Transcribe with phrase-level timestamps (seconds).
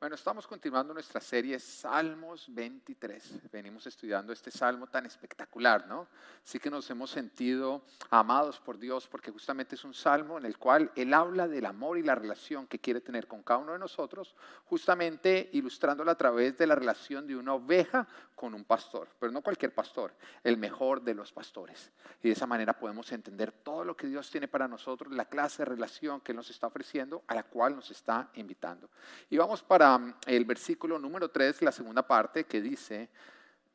[0.00, 3.50] Bueno, estamos continuando nuestra serie Salmos 23.
[3.50, 6.06] Venimos estudiando este salmo tan espectacular, ¿no?
[6.44, 10.56] Sí que nos hemos sentido amados por Dios porque justamente es un salmo en el
[10.56, 13.80] cual Él habla del amor y la relación que quiere tener con cada uno de
[13.80, 18.06] nosotros, justamente ilustrándolo a través de la relación de una oveja
[18.36, 21.90] con un pastor, pero no cualquier pastor, el mejor de los pastores.
[22.22, 25.62] Y de esa manera podemos entender todo lo que Dios tiene para nosotros, la clase
[25.62, 28.88] de relación que Él nos está ofreciendo, a la cual nos está invitando.
[29.28, 29.87] Y vamos para
[30.26, 33.08] el versículo número 3, la segunda parte, que dice,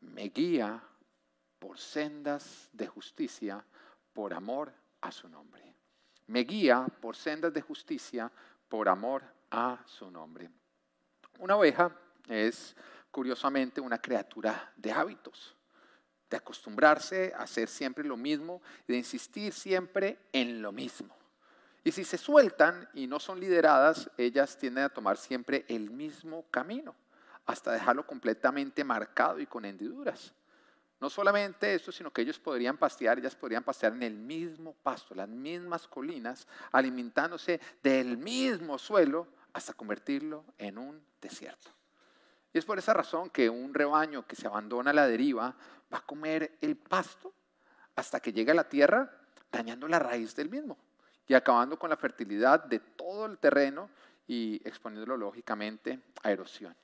[0.01, 0.81] me guía
[1.59, 3.63] por sendas de justicia
[4.13, 5.63] por amor a su nombre.
[6.27, 8.31] Me guía por sendas de justicia
[8.67, 10.49] por amor a su nombre.
[11.39, 11.95] Una oveja
[12.27, 12.75] es
[13.11, 15.55] curiosamente una criatura de hábitos,
[16.29, 21.22] de acostumbrarse a hacer siempre lo mismo de insistir siempre en lo mismo.
[21.83, 26.45] Y si se sueltan y no son lideradas, ellas tienden a tomar siempre el mismo
[26.49, 26.95] camino,
[27.45, 30.33] hasta dejarlo completamente marcado y con hendiduras.
[31.01, 35.13] No solamente esto, sino que ellos podrían pastear, ellas podrían pastear en el mismo pasto,
[35.13, 41.69] las mismas colinas, alimentándose del mismo suelo hasta convertirlo en un desierto.
[42.53, 45.53] Y es por esa razón que un rebaño que se abandona a la deriva
[45.93, 47.33] va a comer el pasto
[47.97, 49.11] hasta que llegue a la tierra,
[49.51, 50.77] dañando la raíz del mismo
[51.27, 53.89] y acabando con la fertilidad de todo el terreno
[54.27, 56.75] y exponiéndolo lógicamente a erosión.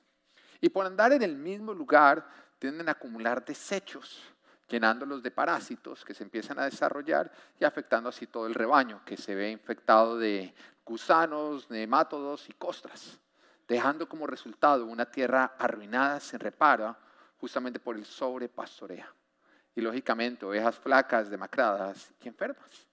[0.60, 2.26] Y por andar en el mismo lugar
[2.58, 4.22] tienden a acumular desechos,
[4.68, 9.16] llenándolos de parásitos que se empiezan a desarrollar y afectando así todo el rebaño, que
[9.16, 13.18] se ve infectado de gusanos, nemátodos y costras,
[13.66, 16.96] dejando como resultado una tierra arruinada sin reparo
[17.38, 19.06] justamente por el sobrepastoreo.
[19.74, 22.89] Y lógicamente ovejas flacas, demacradas y enfermas.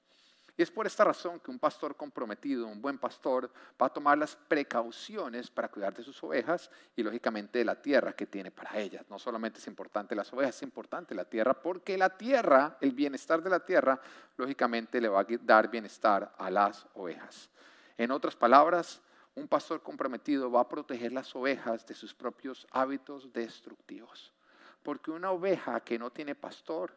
[0.58, 3.48] Y es por esta razón que un pastor comprometido, un buen pastor,
[3.80, 8.14] va a tomar las precauciones para cuidar de sus ovejas y lógicamente de la tierra
[8.14, 9.06] que tiene para ellas.
[9.08, 13.44] No solamente es importante las ovejas, es importante la tierra porque la tierra, el bienestar
[13.44, 14.02] de la tierra,
[14.36, 17.52] lógicamente le va a dar bienestar a las ovejas.
[17.96, 19.00] En otras palabras,
[19.36, 24.34] un pastor comprometido va a proteger las ovejas de sus propios hábitos destructivos.
[24.82, 26.96] Porque una oveja que no tiene pastor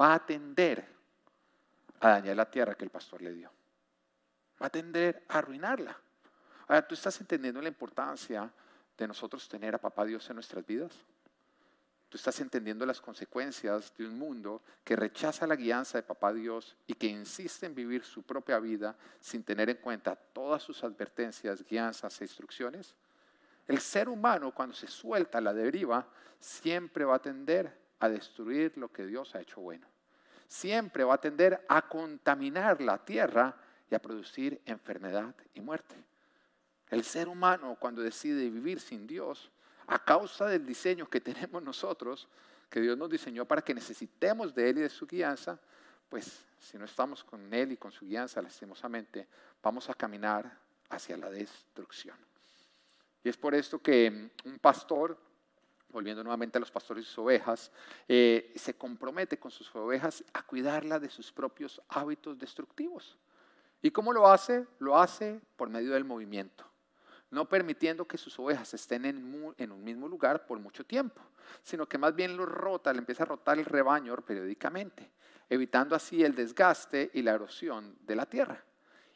[0.00, 1.01] va a tender
[2.02, 3.50] a dañar la tierra que el pastor le dio.
[4.60, 5.96] Va a tender a arruinarla.
[6.66, 8.52] Ahora, ¿tú estás entendiendo la importancia
[8.98, 10.92] de nosotros tener a Papá Dios en nuestras vidas?
[12.08, 16.76] Tú estás entendiendo las consecuencias de un mundo que rechaza la guianza de Papá Dios
[16.88, 21.64] y que insiste en vivir su propia vida sin tener en cuenta todas sus advertencias,
[21.64, 22.96] guianzas e instrucciones.
[23.68, 26.08] El ser humano cuando se suelta a la deriva
[26.40, 29.91] siempre va a tender a destruir lo que Dios ha hecho bueno
[30.52, 33.56] siempre va a tender a contaminar la tierra
[33.90, 35.94] y a producir enfermedad y muerte.
[36.90, 39.50] El ser humano cuando decide vivir sin Dios,
[39.86, 42.28] a causa del diseño que tenemos nosotros,
[42.68, 45.58] que Dios nos diseñó para que necesitemos de Él y de su guianza,
[46.10, 49.26] pues si no estamos con Él y con su guianza, lastimosamente,
[49.62, 50.58] vamos a caminar
[50.90, 52.16] hacia la destrucción.
[53.24, 55.18] Y es por esto que un pastor
[55.92, 57.70] volviendo nuevamente a los pastores y sus ovejas,
[58.08, 63.18] eh, se compromete con sus ovejas a cuidarla de sus propios hábitos destructivos.
[63.82, 64.66] ¿Y cómo lo hace?
[64.78, 66.64] Lo hace por medio del movimiento,
[67.30, 71.20] no permitiendo que sus ovejas estén en, en un mismo lugar por mucho tiempo,
[71.62, 75.10] sino que más bien lo rota, le empieza a rotar el rebaño periódicamente,
[75.48, 78.64] evitando así el desgaste y la erosión de la tierra.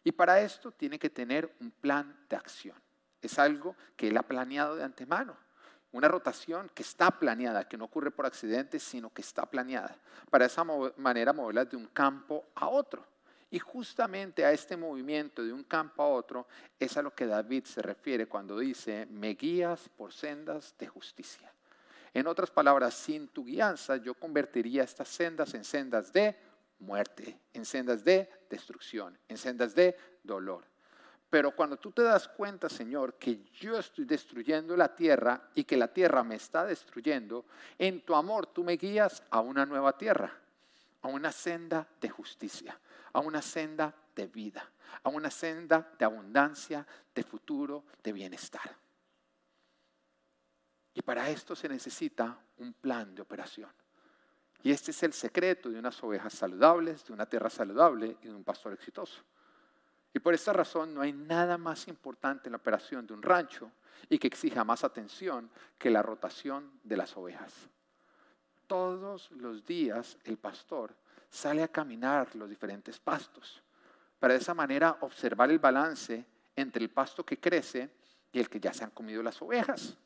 [0.05, 2.77] Y para esto tiene que tener un plan de acción.
[3.21, 5.46] Es algo que él ha planeado de antemano
[5.93, 9.97] una rotación que está planeada, que no ocurre por accidente, sino que está planeada.
[10.31, 10.65] Para esa
[10.97, 13.05] manera moverla de un campo a otro.
[13.51, 16.47] Y justamente a este movimiento de un campo a otro
[16.79, 21.53] es a lo que David se refiere cuando dice, me guías por sendas de justicia.
[22.13, 26.37] En otras palabras, sin tu guianza yo convertiría estas sendas en sendas de
[26.81, 30.65] muerte, en sendas de destrucción, en sendas de dolor.
[31.37, 35.77] Pero cuando tú te das cuenta, Señor, que yo estoy destruyendo la tierra y que
[35.77, 37.45] la tierra me está destruyendo,
[37.79, 40.33] en tu amor tú me guías a una nueva tierra,
[41.03, 42.81] a una senda de justicia,
[43.13, 44.67] a una senda de vida,
[45.03, 48.75] a una senda de abundancia, de futuro, de bienestar.
[50.95, 53.69] Y para esto se necesita un plan de operación.
[54.63, 58.35] Y este es el secreto de unas ovejas saludables, de una tierra saludable y de
[58.35, 59.23] un pastor exitoso.
[60.13, 63.71] Y por esta razón no hay nada más importante en la operación de un rancho
[64.09, 67.53] y que exija más atención que la rotación de las ovejas.
[68.67, 70.95] Todos los días el pastor
[71.31, 73.63] sale a caminar los diferentes pastos
[74.19, 76.25] para de esa manera observar el balance
[76.55, 77.91] entre el pasto que crece
[78.33, 79.97] y el que ya se han comido las ovejas.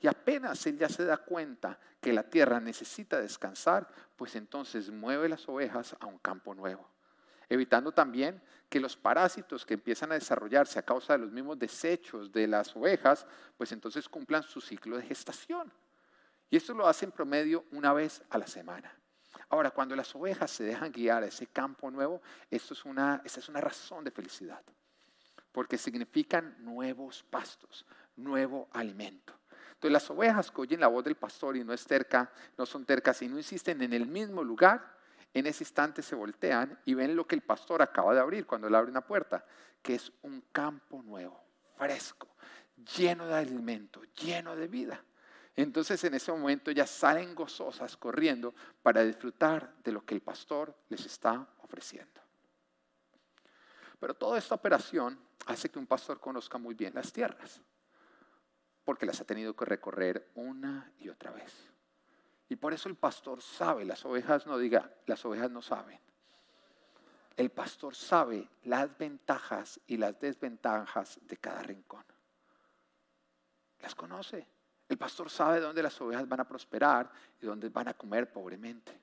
[0.00, 5.28] Y apenas él ya se da cuenta que la tierra necesita descansar, pues entonces mueve
[5.28, 6.88] las ovejas a un campo nuevo,
[7.52, 8.40] evitando también
[8.70, 12.74] que los parásitos que empiezan a desarrollarse a causa de los mismos desechos de las
[12.74, 13.26] ovejas,
[13.58, 15.70] pues entonces cumplan su ciclo de gestación.
[16.48, 18.90] Y esto lo hace en promedio una vez a la semana.
[19.50, 23.40] Ahora, cuando las ovejas se dejan guiar a ese campo nuevo, esto es una, esta
[23.40, 24.62] es una razón de felicidad,
[25.52, 27.84] porque significan nuevos pastos,
[28.16, 29.34] nuevo alimento.
[29.74, 32.86] Entonces las ovejas que oyen la voz del pastor y no es terca, no son
[32.86, 35.01] tercas y no insisten en el mismo lugar,
[35.34, 38.68] en ese instante se voltean y ven lo que el pastor acaba de abrir cuando
[38.68, 39.44] le abre una puerta,
[39.80, 41.42] que es un campo nuevo,
[41.76, 42.28] fresco,
[42.96, 45.02] lleno de alimento, lleno de vida.
[45.56, 50.74] Entonces en ese momento ya salen gozosas corriendo para disfrutar de lo que el pastor
[50.88, 52.20] les está ofreciendo.
[53.98, 57.60] Pero toda esta operación hace que un pastor conozca muy bien las tierras
[58.84, 61.71] porque las ha tenido que recorrer una y otra vez.
[62.52, 65.98] Y por eso el pastor sabe, las ovejas no diga, las ovejas no saben.
[67.34, 72.04] El pastor sabe las ventajas y las desventajas de cada rincón.
[73.80, 74.46] Las conoce.
[74.86, 77.10] El pastor sabe dónde las ovejas van a prosperar
[77.40, 79.00] y dónde van a comer pobremente.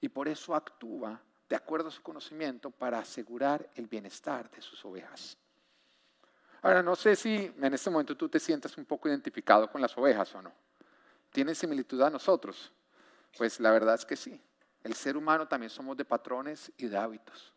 [0.00, 4.82] Y por eso actúa de acuerdo a su conocimiento para asegurar el bienestar de sus
[4.86, 5.36] ovejas.
[6.62, 9.94] Ahora, no sé si en este momento tú te sientas un poco identificado con las
[9.98, 10.69] ovejas o no.
[11.30, 12.72] ¿Tienen similitud a nosotros?
[13.36, 14.40] Pues la verdad es que sí.
[14.82, 17.52] El ser humano también somos de patrones y de hábitos.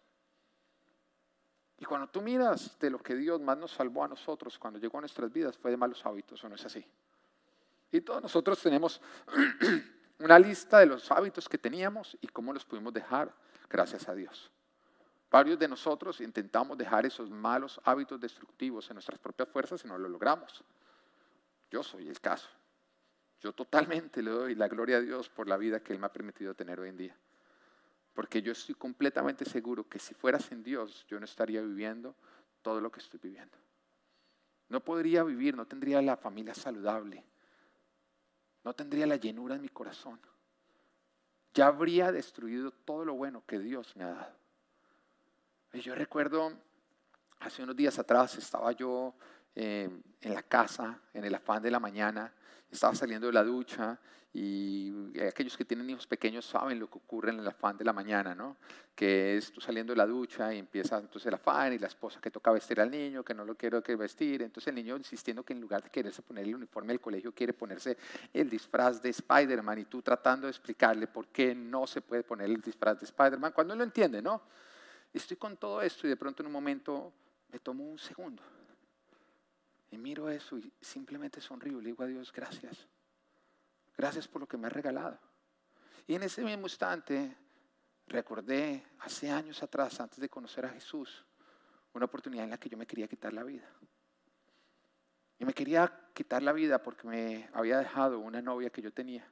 [1.77, 4.97] Y cuando tú miras de lo que Dios más nos salvó a nosotros cuando llegó
[4.97, 6.85] a nuestras vidas fue de malos hábitos, ¿o no es así?
[7.91, 9.01] Y todos nosotros tenemos
[10.19, 13.33] una lista de los hábitos que teníamos y cómo los pudimos dejar,
[13.69, 14.51] gracias a Dios.
[15.29, 19.97] Varios de nosotros intentamos dejar esos malos hábitos destructivos en nuestras propias fuerzas y no
[19.97, 20.63] lo logramos.
[21.71, 22.47] Yo soy el caso.
[23.44, 26.13] Yo totalmente le doy la gloria a Dios por la vida que Él me ha
[26.13, 27.18] permitido tener hoy en día.
[28.13, 32.16] Porque yo estoy completamente seguro que si fuera sin Dios, yo no estaría viviendo
[32.62, 33.57] todo lo que estoy viviendo.
[34.69, 37.22] No podría vivir, no tendría la familia saludable,
[38.63, 40.22] no tendría la llenura en mi corazón.
[41.54, 44.36] Ya habría destruido todo lo bueno que Dios me ha dado.
[45.74, 46.54] Yo recuerdo,
[47.40, 49.13] hace unos días atrás estaba yo
[49.54, 49.90] eh,
[50.22, 52.34] en la casa, en el afán de la mañana,
[52.73, 53.99] estaba saliendo de la ducha
[54.35, 54.91] y
[55.21, 58.33] aquellos que tienen hijos pequeños saben lo que ocurre en el afán de la mañana,
[58.33, 58.57] ¿no?
[58.95, 62.19] Que es tú saliendo de la ducha y empieza entonces el afán y la esposa
[62.19, 65.43] que toca vestir al niño, que no lo quiero que vestir, entonces el niño insistiendo
[65.43, 67.95] que en lugar de quererse poner el uniforme del colegio quiere ponerse
[68.33, 72.49] el disfraz de Spider-Man y tú tratando de explicarle por qué no se puede poner
[72.49, 74.41] el disfraz de Spider-Man cuando él lo entiende, ¿no?
[75.13, 77.13] Estoy con todo esto y de pronto en un momento
[77.51, 78.41] me tomo un segundo
[79.94, 82.88] y miro eso y simplemente sonrío le digo a Dios, gracias.
[83.95, 85.19] Gracias por lo que me has regalado.
[86.07, 87.38] Y en ese mismo instante
[88.07, 91.24] recordé hace años atrás, antes de conocer a Jesús,
[91.94, 93.69] una oportunidad en la que yo me quería quitar la vida.
[95.38, 99.30] Y me quería quitar la vida porque me había dejado una novia que yo tenía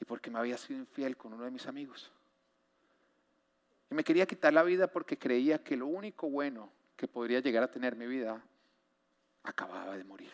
[0.00, 2.12] y porque me había sido infiel con uno de mis amigos.
[3.90, 7.62] Y me quería quitar la vida porque creía que lo único bueno que podría llegar
[7.62, 8.44] a tener mi vida
[9.44, 10.32] acababa de morir.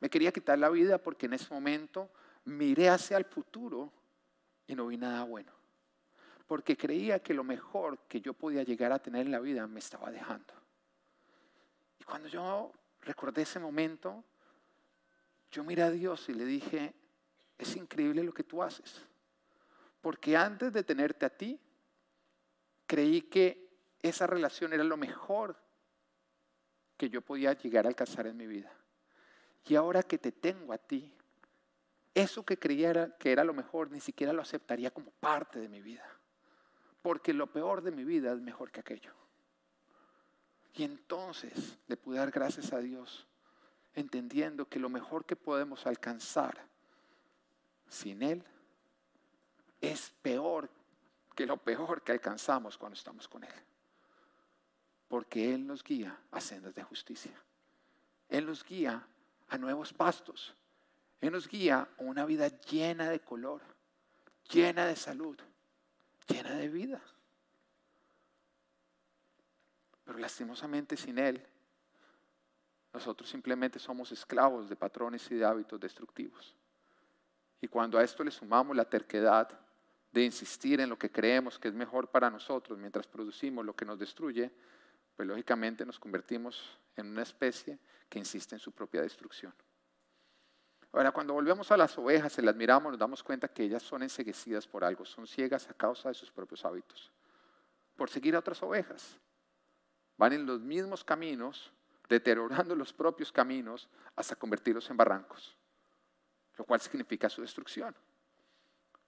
[0.00, 2.10] Me quería quitar la vida porque en ese momento
[2.44, 3.92] miré hacia el futuro
[4.66, 5.52] y no vi nada bueno.
[6.46, 9.80] Porque creía que lo mejor que yo podía llegar a tener en la vida me
[9.80, 10.54] estaba dejando.
[12.00, 14.24] Y cuando yo recordé ese momento,
[15.50, 16.94] yo miré a Dios y le dije,
[17.58, 19.02] es increíble lo que tú haces.
[20.00, 21.58] Porque antes de tenerte a ti,
[22.86, 23.68] creí que
[24.00, 25.56] esa relación era lo mejor
[26.98, 28.70] que yo podía llegar a alcanzar en mi vida.
[29.64, 31.10] Y ahora que te tengo a ti,
[32.14, 35.80] eso que creía que era lo mejor, ni siquiera lo aceptaría como parte de mi
[35.80, 36.04] vida.
[37.00, 39.12] Porque lo peor de mi vida es mejor que aquello.
[40.74, 43.26] Y entonces le pude dar gracias a Dios,
[43.94, 46.66] entendiendo que lo mejor que podemos alcanzar
[47.88, 48.44] sin Él
[49.80, 50.68] es peor
[51.34, 53.54] que lo peor que alcanzamos cuando estamos con Él.
[55.08, 57.32] Porque Él nos guía a sendas de justicia.
[58.28, 59.06] Él nos guía
[59.48, 60.54] a nuevos pastos.
[61.20, 63.62] Él nos guía a una vida llena de color,
[64.50, 65.36] llena de salud,
[66.28, 67.02] llena de vida.
[70.04, 71.44] Pero lastimosamente sin Él,
[72.92, 76.54] nosotros simplemente somos esclavos de patrones y de hábitos destructivos.
[77.60, 79.58] Y cuando a esto le sumamos la terquedad,
[80.12, 83.84] de insistir en lo que creemos que es mejor para nosotros mientras producimos lo que
[83.84, 84.50] nos destruye,
[85.18, 87.76] pues lógicamente nos convertimos en una especie
[88.08, 89.52] que insiste en su propia destrucción.
[90.92, 94.04] Ahora, cuando volvemos a las ovejas y las miramos, nos damos cuenta que ellas son
[94.04, 97.10] enseguecidas por algo, son ciegas a causa de sus propios hábitos,
[97.96, 99.18] por seguir a otras ovejas.
[100.16, 101.72] Van en los mismos caminos,
[102.08, 105.56] deteriorando los propios caminos hasta convertirlos en barrancos,
[106.56, 107.92] lo cual significa su destrucción.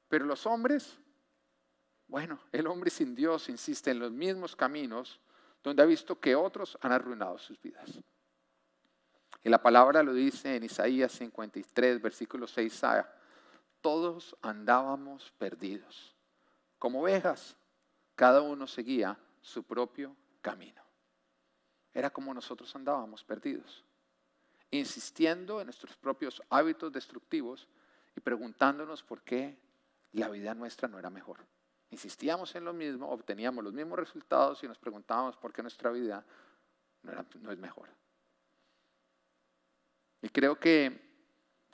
[0.09, 0.99] Pero los hombres,
[2.09, 5.21] bueno, el hombre sin Dios insiste en los mismos caminos
[5.63, 8.01] donde ha visto que otros han arruinado sus vidas.
[9.43, 13.09] Y la palabra lo dice en Isaías 53, versículo 6a.
[13.81, 16.15] Todos andábamos perdidos.
[16.79, 17.57] Como ovejas,
[18.15, 20.83] cada uno seguía su propio camino.
[21.93, 23.85] Era como nosotros andábamos perdidos,
[24.71, 27.67] insistiendo en nuestros propios hábitos destructivos
[28.15, 29.59] y preguntándonos por qué
[30.13, 31.39] la vida nuestra no era mejor.
[31.91, 36.25] Insistíamos en lo mismo, obteníamos los mismos resultados y nos preguntábamos por qué nuestra vida
[37.03, 37.89] no, no es mejor.
[40.23, 41.11] Y creo que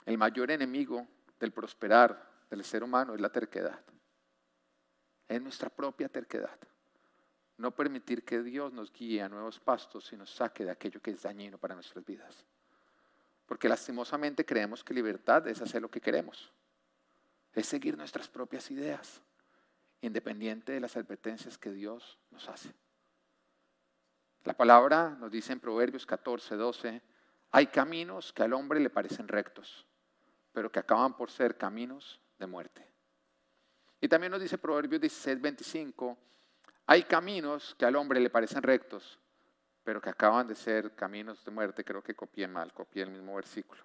[0.07, 1.07] el mayor enemigo
[1.39, 3.81] del prosperar del ser humano es la terquedad.
[5.29, 6.57] Es nuestra propia terquedad.
[7.59, 11.11] No permitir que Dios nos guíe a nuevos pastos y nos saque de aquello que
[11.11, 12.45] es dañino para nuestras vidas.
[13.47, 16.53] Porque lastimosamente creemos que libertad es hacer lo que queremos.
[17.53, 19.23] Es seguir nuestras propias ideas,
[20.01, 22.73] independiente de las advertencias que Dios nos hace.
[24.45, 27.03] La palabra nos dice en Proverbios 14, 12,
[27.51, 29.87] hay caminos que al hombre le parecen rectos,
[30.53, 32.87] pero que acaban por ser caminos de muerte.
[34.01, 36.17] Y también nos dice Proverbios 16, 25,
[36.87, 39.19] hay caminos que al hombre le parecen rectos,
[39.83, 41.85] pero que acaban de ser caminos de muerte.
[41.85, 43.83] Creo que copié mal, copié el mismo versículo.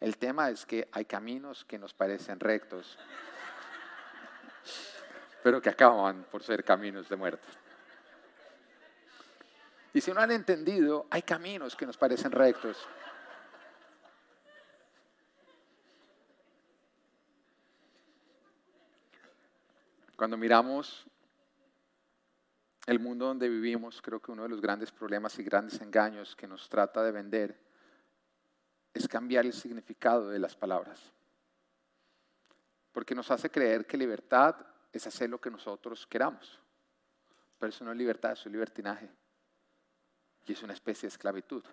[0.00, 2.98] El tema es que hay caminos que nos parecen rectos,
[5.46, 7.46] pero que acaban por ser caminos de muerte.
[9.94, 12.84] Y si no han entendido, hay caminos que nos parecen rectos.
[20.16, 21.06] Cuando miramos
[22.88, 26.48] el mundo donde vivimos, creo que uno de los grandes problemas y grandes engaños que
[26.48, 27.56] nos trata de vender
[28.92, 31.00] es cambiar el significado de las palabras.
[32.90, 34.56] Porque nos hace creer que libertad
[34.92, 36.60] es hacer lo que nosotros queramos.
[37.58, 39.08] Pero eso no es libertad, eso es libertinaje.
[40.46, 41.64] Y es una especie de esclavitud,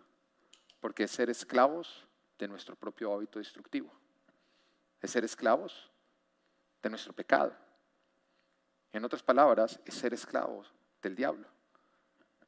[0.79, 3.91] porque es ser esclavos de nuestro propio hábito destructivo.
[5.01, 5.91] Es ser esclavos
[6.81, 7.55] de nuestro pecado.
[8.91, 11.47] En otras palabras, es ser esclavos del diablo.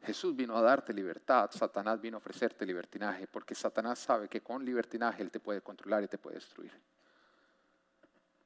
[0.05, 4.63] Jesús vino a darte libertad, Satanás vino a ofrecerte libertinaje, porque Satanás sabe que con
[4.63, 6.71] libertinaje él te puede controlar y te puede destruir.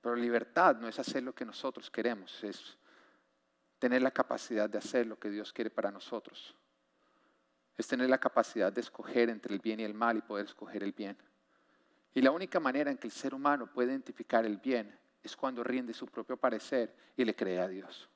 [0.01, 2.77] Pero libertad no es hacer lo que nosotros queremos, es
[3.79, 6.55] tener la capacidad de hacer lo que Dios quiere para nosotros
[7.79, 10.83] es tener la capacidad de escoger entre el bien y el mal y poder escoger
[10.83, 11.17] el bien.
[12.13, 15.63] Y la única manera en que el ser humano puede identificar el bien es cuando
[15.63, 18.09] rinde su propio parecer y le cree a Dios.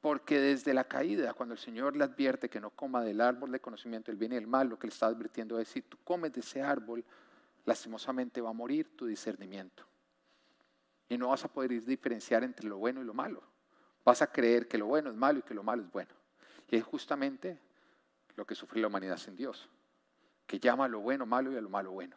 [0.00, 3.60] Porque desde la caída, cuando el Señor le advierte que no coma del árbol de
[3.60, 6.32] conocimiento del bien y el mal, lo que le está advirtiendo es, si tú comes
[6.32, 7.04] de ese árbol,
[7.64, 9.87] lastimosamente va a morir tu discernimiento.
[11.08, 13.42] Y no vas a poder diferenciar entre lo bueno y lo malo.
[14.04, 16.14] Vas a creer que lo bueno es malo y que lo malo es bueno.
[16.68, 17.58] Y es justamente
[18.36, 19.68] lo que sufre la humanidad sin Dios,
[20.46, 22.16] que llama a lo bueno malo y a lo malo bueno.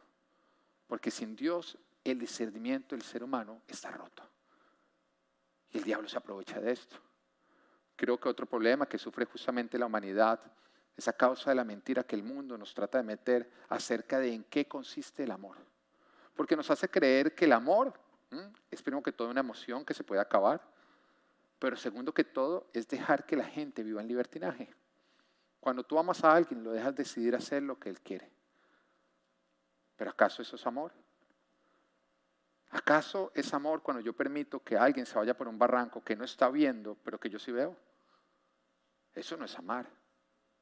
[0.88, 4.24] Porque sin Dios el discernimiento del ser humano está roto.
[5.72, 6.98] Y el diablo se aprovecha de esto.
[7.96, 10.40] Creo que otro problema que sufre justamente la humanidad
[10.98, 14.34] es a causa de la mentira que el mundo nos trata de meter acerca de
[14.34, 15.58] en qué consiste el amor.
[16.36, 17.94] Porque nos hace creer que el amor
[18.70, 20.62] es primero que todo una emoción que se puede acabar,
[21.60, 24.74] pero segundo que todo es dejar que la gente viva en libertinaje.
[25.60, 28.32] Cuando tú amas a alguien, lo dejas decidir hacer lo que él quiere.
[29.96, 30.92] ¿Pero acaso eso es amor?
[32.72, 36.24] ¿Acaso es amor cuando yo permito que alguien se vaya por un barranco que no
[36.24, 37.78] está viendo, pero que yo sí veo?
[39.14, 39.88] Eso no es amar.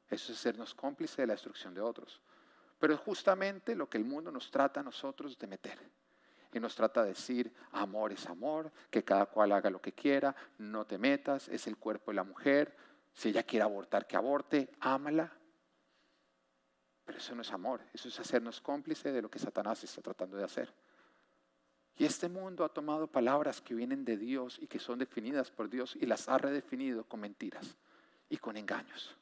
[0.08, 2.20] Eso es sernos cómplices de la destrucción de otros.
[2.80, 5.78] Pero es justamente lo que el mundo nos trata a nosotros de meter.
[6.52, 10.34] Y nos trata de decir, amor es amor, que cada cual haga lo que quiera,
[10.58, 12.76] no te metas, es el cuerpo de la mujer,
[13.12, 15.32] si ella quiere abortar, que aborte, ámala.
[17.04, 20.36] Pero eso no es amor, eso es hacernos cómplice de lo que Satanás está tratando
[20.36, 20.72] de hacer.
[21.96, 25.68] Y este mundo ha tomado palabras que vienen de Dios y que son definidas por
[25.68, 27.76] Dios y las ha redefinido con mentiras
[28.28, 29.14] y con engaños.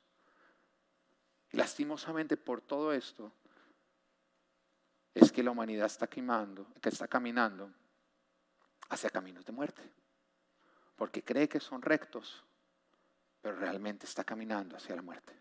[1.52, 3.32] Lastimosamente por todo esto
[5.14, 7.72] es que la humanidad está quemando, que está caminando
[8.88, 9.82] hacia caminos de muerte.
[10.96, 12.44] Porque cree que son rectos,
[13.40, 15.34] pero realmente está caminando hacia la muerte.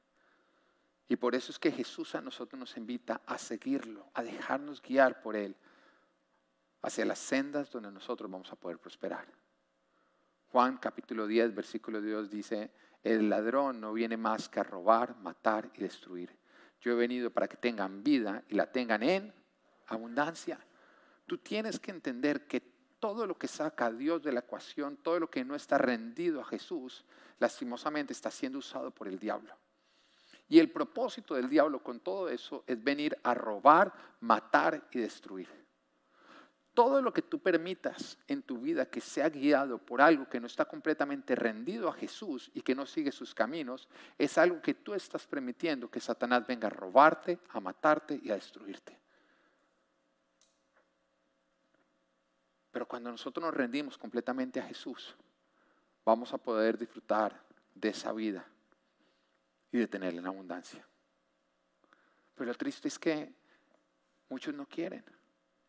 [1.09, 5.21] Y por eso es que Jesús a nosotros nos invita a seguirlo, a dejarnos guiar
[5.21, 5.55] por Él
[6.81, 9.27] hacia las sendas donde nosotros vamos a poder prosperar.
[10.51, 12.71] Juan capítulo 10, versículo 2 dice,
[13.03, 16.37] el ladrón no viene más que a robar, matar y destruir.
[16.81, 19.33] Yo he venido para que tengan vida y la tengan en
[19.87, 20.59] abundancia.
[21.25, 22.61] Tú tienes que entender que
[22.99, 26.41] todo lo que saca a Dios de la ecuación, todo lo que no está rendido
[26.41, 27.05] a Jesús,
[27.39, 29.53] lastimosamente está siendo usado por el diablo.
[30.49, 35.49] Y el propósito del diablo con todo eso es venir a robar, matar y destruir.
[36.73, 40.45] Todo lo que tú permitas en tu vida que sea guiado por algo que no
[40.45, 44.93] está completamente rendido a Jesús y que no sigue sus caminos, es algo que tú
[44.93, 48.97] estás permitiendo que Satanás venga a robarte, a matarte y a destruirte.
[52.71, 55.15] Pero cuando nosotros nos rendimos completamente a Jesús,
[56.05, 57.41] vamos a poder disfrutar
[57.73, 58.45] de esa vida
[59.71, 60.85] y de tenerla en abundancia.
[62.35, 63.33] Pero lo triste es que
[64.29, 65.03] muchos no quieren.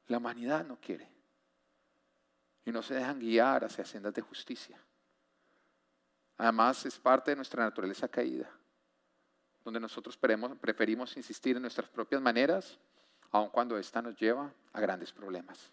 [0.06, 1.08] La humanidad no quiere.
[2.64, 4.78] Y no se dejan guiar hacia sendas de justicia.
[6.36, 8.48] Además, es parte de nuestra naturaleza caída,
[9.64, 12.78] donde nosotros preferimos insistir en nuestras propias maneras,
[13.30, 15.72] aun cuando esta nos lleva a grandes problemas.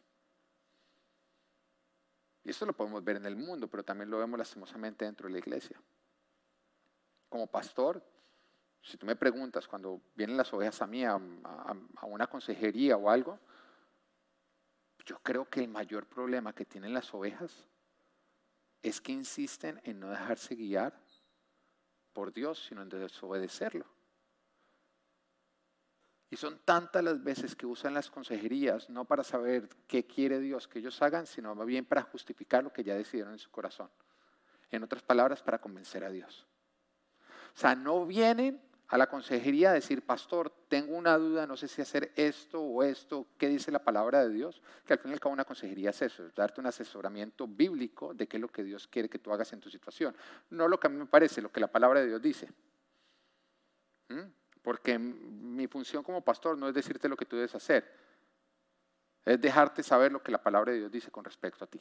[2.45, 5.33] Y esto lo podemos ver en el mundo, pero también lo vemos lastimosamente dentro de
[5.33, 5.81] la iglesia.
[7.27, 8.05] Como pastor,
[8.83, 11.19] si tú me preguntas cuando vienen las ovejas a mí, a,
[12.03, 13.39] una consejería o algo,
[15.05, 17.67] yo creo que el mayor problema que tienen las ovejas
[18.83, 20.93] es que insisten en no dejarse guiar
[22.13, 23.87] por Dios, sino en desobedecerlo.
[26.35, 30.67] Y son tantas las veces que usan las consejerías, no para saber qué quiere Dios
[30.67, 33.89] que ellos hagan, sino más bien para justificar lo que ya decidieron en su corazón.
[34.69, 36.45] En otras palabras, para convencer a Dios.
[37.55, 41.69] O sea, no vienen a la consejería a decir, pastor, tengo una duda, no sé
[41.69, 44.61] si hacer esto o esto, ¿qué dice la palabra de Dios?
[44.85, 48.13] Que al fin y al cabo una consejería es eso, es darte un asesoramiento bíblico
[48.13, 50.13] de qué es lo que Dios quiere que tú hagas en tu situación.
[50.49, 52.49] No lo que a mí me parece, lo que la palabra de Dios dice.
[54.09, 54.44] ¿Mm?
[54.65, 57.87] Porque mi función como pastor no es decirte lo que tú debes hacer,
[59.23, 61.79] es dejarte saber lo que la palabra de Dios dice con respecto a ti.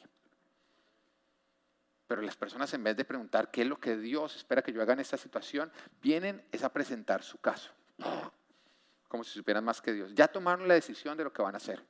[2.05, 4.83] Pero las personas en vez de preguntar qué es lo que Dios espera que yo
[4.83, 7.71] haga en esta situación, vienen es a presentar su caso.
[9.07, 10.13] Como si supieran más que Dios.
[10.13, 11.83] Ya tomaron la decisión de lo que van a hacer.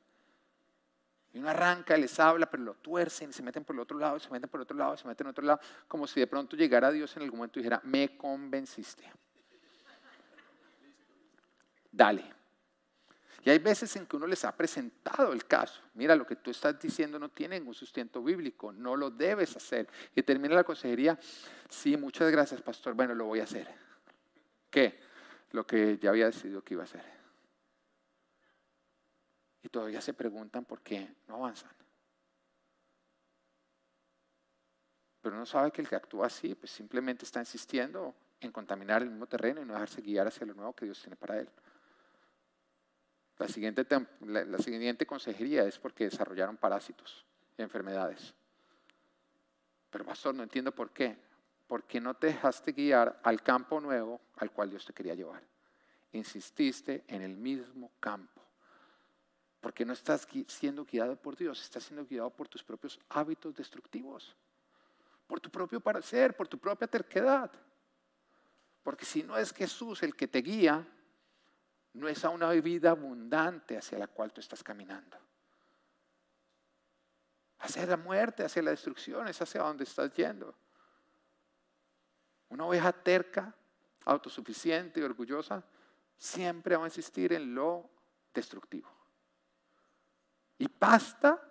[1.33, 4.29] Y uno arranca, les habla, pero lo tuercen, se meten por el otro lado, se
[4.29, 6.89] meten por el otro lado, se meten por otro lado, como si de pronto llegara
[6.89, 9.11] Dios en algún momento y dijera, me convenciste.
[11.95, 12.25] Dale.
[13.45, 15.81] Y hay veces en que uno les ha presentado el caso.
[15.93, 19.87] Mira, lo que tú estás diciendo no tiene ningún sustento bíblico, no lo debes hacer.
[20.13, 21.17] Y termina la consejería,
[21.69, 23.73] sí, muchas gracias, pastor, bueno, lo voy a hacer.
[24.69, 24.99] ¿Qué?
[25.51, 27.03] Lo que ya había decidido que iba a hacer.
[29.63, 31.71] Y todavía se preguntan por qué no avanzan.
[35.21, 39.11] Pero uno sabe que el que actúa así, pues simplemente está insistiendo en contaminar el
[39.11, 41.49] mismo terreno y no dejarse guiar hacia lo nuevo que Dios tiene para él.
[43.37, 47.25] La siguiente, consejería es porque desarrollaron parásitos
[47.57, 48.33] y enfermedades.
[49.89, 51.17] Pero pastor, no entiendo por qué.
[51.67, 55.43] Porque no te dejaste guiar al campo nuevo al cual Dios te quería llevar.
[56.13, 58.41] Insististe en el mismo campo.
[59.59, 64.35] Porque no estás siendo guiado por Dios, estás siendo guiado por tus propios hábitos destructivos.
[65.27, 67.51] Por tu propio parecer, por tu propia terquedad.
[68.83, 70.87] Porque si no es Jesús el que te guía,
[71.95, 75.17] no es a una vida abundante hacia la cual tú estás caminando.
[77.59, 80.53] Hacia la muerte, hacia la destrucción, es hacia donde estás yendo.
[82.49, 83.55] Una oveja terca,
[84.03, 85.63] autosuficiente y orgullosa,
[86.17, 87.89] siempre va a insistir en lo
[88.33, 88.89] destructivo.
[90.57, 91.41] Y pasta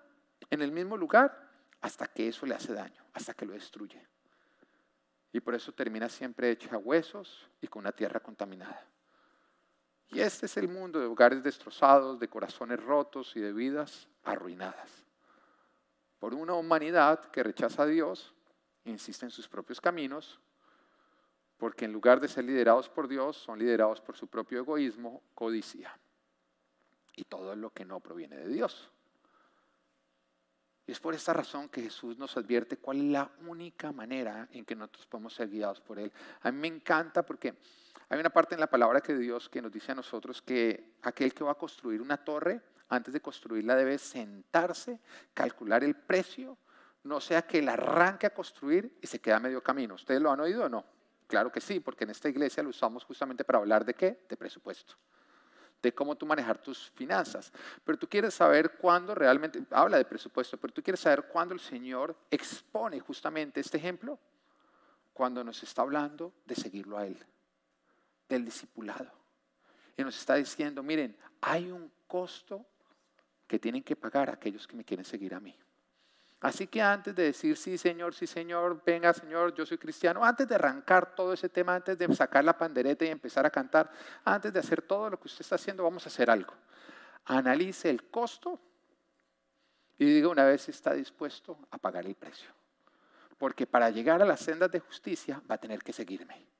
[0.50, 4.06] en el mismo lugar hasta que eso le hace daño, hasta que lo destruye.
[5.32, 8.93] Y por eso termina siempre hecha huesos y con una tierra contaminada.
[10.10, 15.04] Y este es el mundo de hogares destrozados, de corazones rotos y de vidas arruinadas.
[16.18, 18.34] Por una humanidad que rechaza a Dios,
[18.84, 20.40] insiste en sus propios caminos,
[21.56, 25.98] porque en lugar de ser liderados por Dios, son liderados por su propio egoísmo, codicia.
[27.16, 28.90] Y todo lo que no proviene de Dios.
[30.86, 34.64] Y es por esta razón que Jesús nos advierte cuál es la única manera en
[34.64, 36.12] que nosotros podemos ser guiados por Él.
[36.42, 37.54] A mí me encanta porque
[38.08, 41.32] hay una parte en la palabra que Dios que nos dice a nosotros que aquel
[41.32, 45.00] que va a construir una torre, antes de construirla debe sentarse,
[45.32, 46.58] calcular el precio,
[47.04, 49.94] no sea que la arranque a construir y se queda a medio camino.
[49.94, 50.84] ¿Ustedes lo han oído o no?
[51.26, 54.24] Claro que sí, porque en esta iglesia lo usamos justamente para hablar de qué?
[54.28, 54.94] De presupuesto
[55.84, 57.52] de cómo tú manejar tus finanzas.
[57.84, 61.60] Pero tú quieres saber cuándo realmente, habla de presupuesto, pero tú quieres saber cuándo el
[61.60, 64.18] Señor expone justamente este ejemplo,
[65.12, 67.24] cuando nos está hablando de seguirlo a Él,
[68.28, 69.10] del discipulado.
[69.96, 72.64] Y nos está diciendo, miren, hay un costo
[73.46, 75.56] que tienen que pagar aquellos que me quieren seguir a mí.
[76.40, 80.46] Así que antes de decir, sí, Señor, sí, Señor, venga, Señor, yo soy cristiano, antes
[80.46, 83.90] de arrancar todo ese tema, antes de sacar la pandereta y empezar a cantar,
[84.24, 86.52] antes de hacer todo lo que usted está haciendo, vamos a hacer algo.
[87.24, 88.60] Analice el costo
[89.96, 92.50] y diga una vez si está dispuesto a pagar el precio.
[93.38, 96.53] Porque para llegar a las sendas de justicia va a tener que seguirme.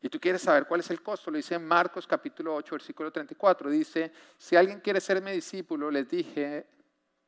[0.00, 3.10] Y tú quieres saber cuál es el costo, lo dice en Marcos capítulo 8, versículo
[3.10, 3.68] 34.
[3.68, 6.66] Dice, si alguien quiere ser mi discípulo, les dije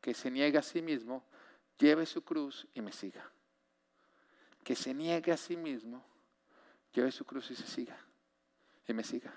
[0.00, 1.24] que se niegue a sí mismo,
[1.78, 3.28] lleve su cruz y me siga.
[4.62, 6.04] Que se niegue a sí mismo,
[6.92, 7.98] lleve su cruz y se siga.
[8.86, 9.34] Y me siga.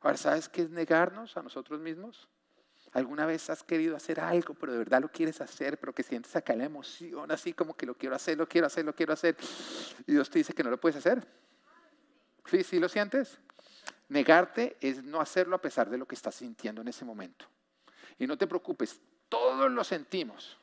[0.00, 2.28] Ahora, ¿sabes qué es negarnos a nosotros mismos?
[2.92, 6.34] ¿Alguna vez has querido hacer algo, pero de verdad lo quieres hacer, pero que sientes
[6.36, 9.36] acá la emoción, así como que lo quiero hacer, lo quiero hacer, lo quiero hacer,
[10.06, 11.26] y Dios te dice que no lo puedes hacer?
[12.46, 13.38] ¿Sí, sí lo sientes?
[14.08, 17.46] Negarte es no hacerlo a pesar de lo que estás sintiendo en ese momento.
[18.18, 20.58] Y no te preocupes, todos lo sentimos.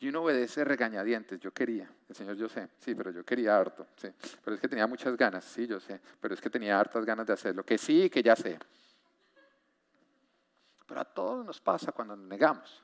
[0.00, 3.86] Y uno obedece regañadientes, yo quería, el Señor yo sé, sí, pero yo quería harto,
[3.96, 4.08] sí,
[4.42, 7.26] pero es que tenía muchas ganas, sí, yo sé, pero es que tenía hartas ganas
[7.26, 8.58] de hacerlo, que sí, que ya sé.
[10.86, 12.82] Pero a todos nos pasa cuando nos negamos.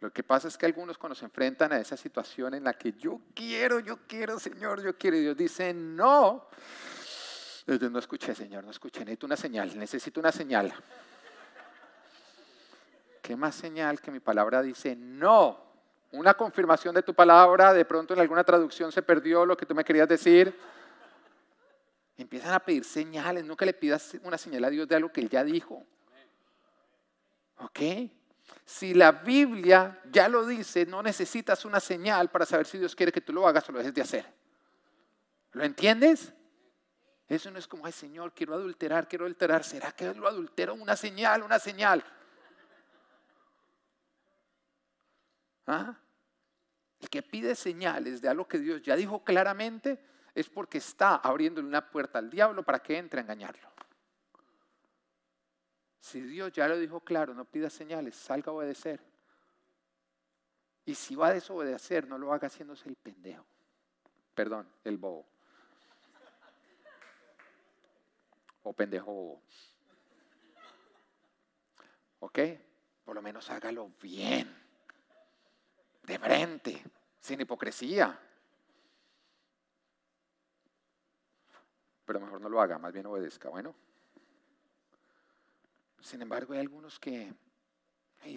[0.00, 2.92] Lo que pasa es que algunos cuando se enfrentan a esa situación en la que
[2.92, 6.48] yo quiero, yo quiero, Señor, yo quiero, y Dios dice, no.
[7.66, 10.72] No escuché, Señor, no escuché, necesito una señal, necesito una señal.
[13.20, 15.70] ¿Qué más señal que mi palabra dice no?
[16.12, 19.74] Una confirmación de tu palabra, de pronto en alguna traducción se perdió lo que tú
[19.74, 20.58] me querías decir.
[22.16, 25.28] Empiezan a pedir señales, nunca le pidas una señal a Dios de algo que Él
[25.28, 25.84] ya dijo.
[27.58, 27.80] ¿Ok?
[28.70, 33.10] Si la Biblia ya lo dice, no necesitas una señal para saber si Dios quiere
[33.10, 34.32] que tú lo hagas o lo dejes de hacer.
[35.50, 36.32] ¿Lo entiendes?
[37.28, 39.64] Eso no es como, ay Señor, quiero adulterar, quiero adulterar.
[39.64, 40.74] ¿Será que lo adultero?
[40.74, 42.04] Una señal, una señal.
[45.66, 45.98] ¿Ah?
[47.00, 49.98] El que pide señales de algo que Dios ya dijo claramente
[50.32, 53.68] es porque está abriéndole una puerta al diablo para que entre a engañarlo.
[56.00, 59.00] Si Dios ya lo dijo claro, no pida señales, salga a obedecer.
[60.86, 63.44] Y si va a desobedecer, no lo haga haciéndose el pendejo.
[64.34, 65.26] Perdón, el bobo.
[68.62, 69.42] O pendejo bobo.
[72.20, 72.38] ¿Ok?
[73.04, 74.56] Por lo menos hágalo bien
[76.02, 76.82] de frente,
[77.20, 78.18] sin hipocresía.
[82.04, 83.50] Pero mejor no lo haga, más bien obedezca.
[83.50, 83.89] Bueno.
[86.00, 87.32] Sin embargo, hay algunos que,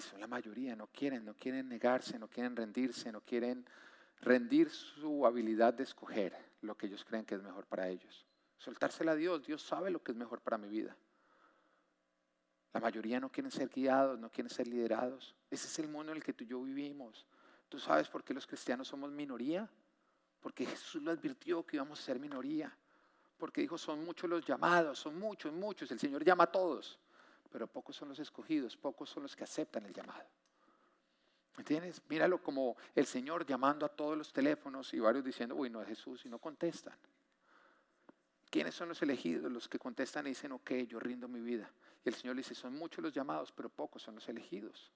[0.02, 3.66] son la mayoría, no quieren, no quieren negarse, no quieren rendirse, no quieren
[4.22, 8.26] rendir su habilidad de escoger lo que ellos creen que es mejor para ellos.
[8.58, 10.96] Soltársela a Dios, Dios sabe lo que es mejor para mi vida.
[12.74, 15.36] La mayoría no quieren ser guiados, no quieren ser liderados.
[15.52, 17.28] Ese es el mundo en el que tú y yo vivimos.
[17.70, 19.70] ¿Tú sabes por qué los cristianos somos minoría?
[20.40, 22.76] Porque Jesús lo advirtió que íbamos a ser minoría.
[23.38, 25.92] Porque dijo, son muchos los llamados, son muchos, muchos.
[25.92, 27.00] El Señor llama a todos,
[27.54, 30.28] pero pocos son los escogidos, pocos son los que aceptan el llamado.
[31.56, 32.02] ¿Entiendes?
[32.10, 35.88] Míralo como el Señor llamando a todos los teléfonos y varios diciendo, uy, no es
[35.88, 36.98] Jesús, y no contestan.
[38.50, 39.52] ¿Quiénes son los elegidos?
[39.52, 41.72] Los que contestan y dicen, ok, yo rindo mi vida.
[42.04, 44.92] Y el Señor le dice, son muchos los llamados, pero pocos son los elegidos.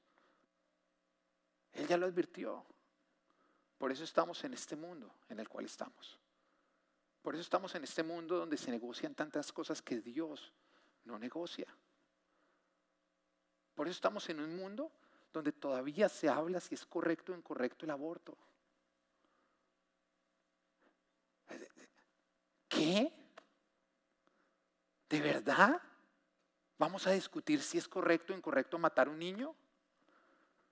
[1.73, 2.65] Él ya lo advirtió.
[3.77, 6.19] Por eso estamos en este mundo en el cual estamos.
[7.21, 10.51] Por eso estamos en este mundo donde se negocian tantas cosas que Dios
[11.03, 11.67] no negocia.
[13.77, 14.91] Por eso estamos en un mundo
[15.31, 18.35] donde todavía se habla si es correcto o incorrecto el aborto.
[22.67, 23.13] ¿Qué?
[25.07, 25.79] ¿De verdad?
[26.79, 29.55] ¿Vamos a discutir si es correcto o incorrecto matar a un niño?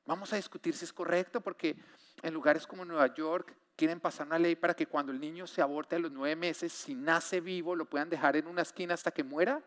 [0.07, 1.75] Vamos a discutir si es correcto porque
[2.23, 5.61] en lugares como Nueva York quieren pasar una ley para que cuando el niño se
[5.61, 9.11] aborte a los nueve meses, si nace vivo, lo puedan dejar en una esquina hasta
[9.11, 9.61] que muera.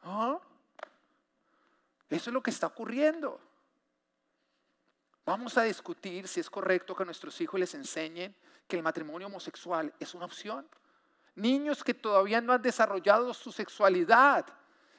[0.00, 0.40] ¿Ah?
[2.08, 3.40] Eso es lo que está ocurriendo.
[5.24, 8.34] Vamos a discutir si es correcto que nuestros hijos les enseñen
[8.68, 10.68] que el matrimonio homosexual es una opción.
[11.34, 14.46] Niños que todavía no han desarrollado su sexualidad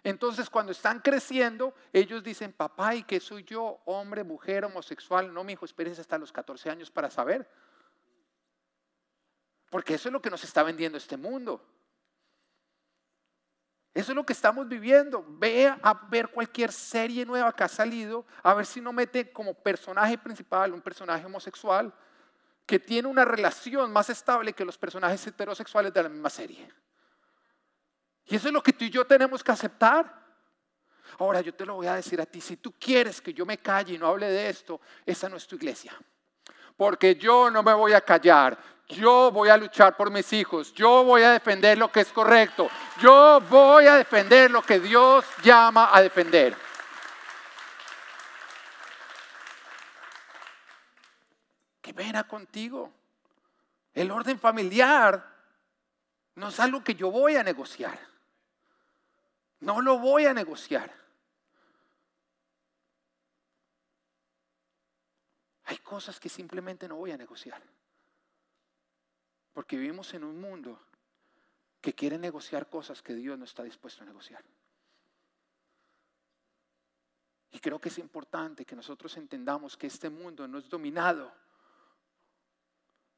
[0.07, 3.81] entonces cuando están creciendo, ellos dicen, papá, ¿y qué soy yo?
[3.83, 5.33] Hombre, mujer, homosexual.
[5.33, 7.45] No, mi hijo, espérese hasta los 14 años para saber.
[9.69, 11.61] Porque eso es lo que nos está vendiendo este mundo.
[13.97, 15.25] Eso es lo que estamos viviendo.
[15.27, 19.55] Ve a ver cualquier serie nueva que ha salido, a ver si no mete como
[19.55, 21.91] personaje principal un personaje homosexual
[22.63, 26.71] que tiene una relación más estable que los personajes heterosexuales de la misma serie.
[28.27, 30.27] Y eso es lo que tú y yo tenemos que aceptar.
[31.17, 33.57] Ahora yo te lo voy a decir a ti, si tú quieres que yo me
[33.57, 35.97] calle y no hable de esto, esa no es tu iglesia.
[36.75, 41.03] Porque yo no me voy a callar, yo voy a luchar por mis hijos, yo
[41.03, 42.69] voy a defender lo que es correcto,
[43.01, 46.55] yo voy a defender lo que Dios llama a defender.
[51.81, 52.91] Qué pena contigo.
[53.93, 55.25] El orden familiar
[56.35, 57.97] no es algo que yo voy a negociar.
[59.61, 60.93] No lo voy a negociar.
[65.63, 67.61] Hay cosas que simplemente no voy a negociar.
[69.57, 70.79] Porque vivimos en un mundo
[71.81, 74.43] que quiere negociar cosas que Dios no está dispuesto a negociar.
[77.49, 81.33] Y creo que es importante que nosotros entendamos que este mundo no es dominado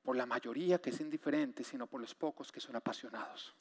[0.01, 3.53] por la mayoría que es indiferente, sino por los pocos que son apasionados.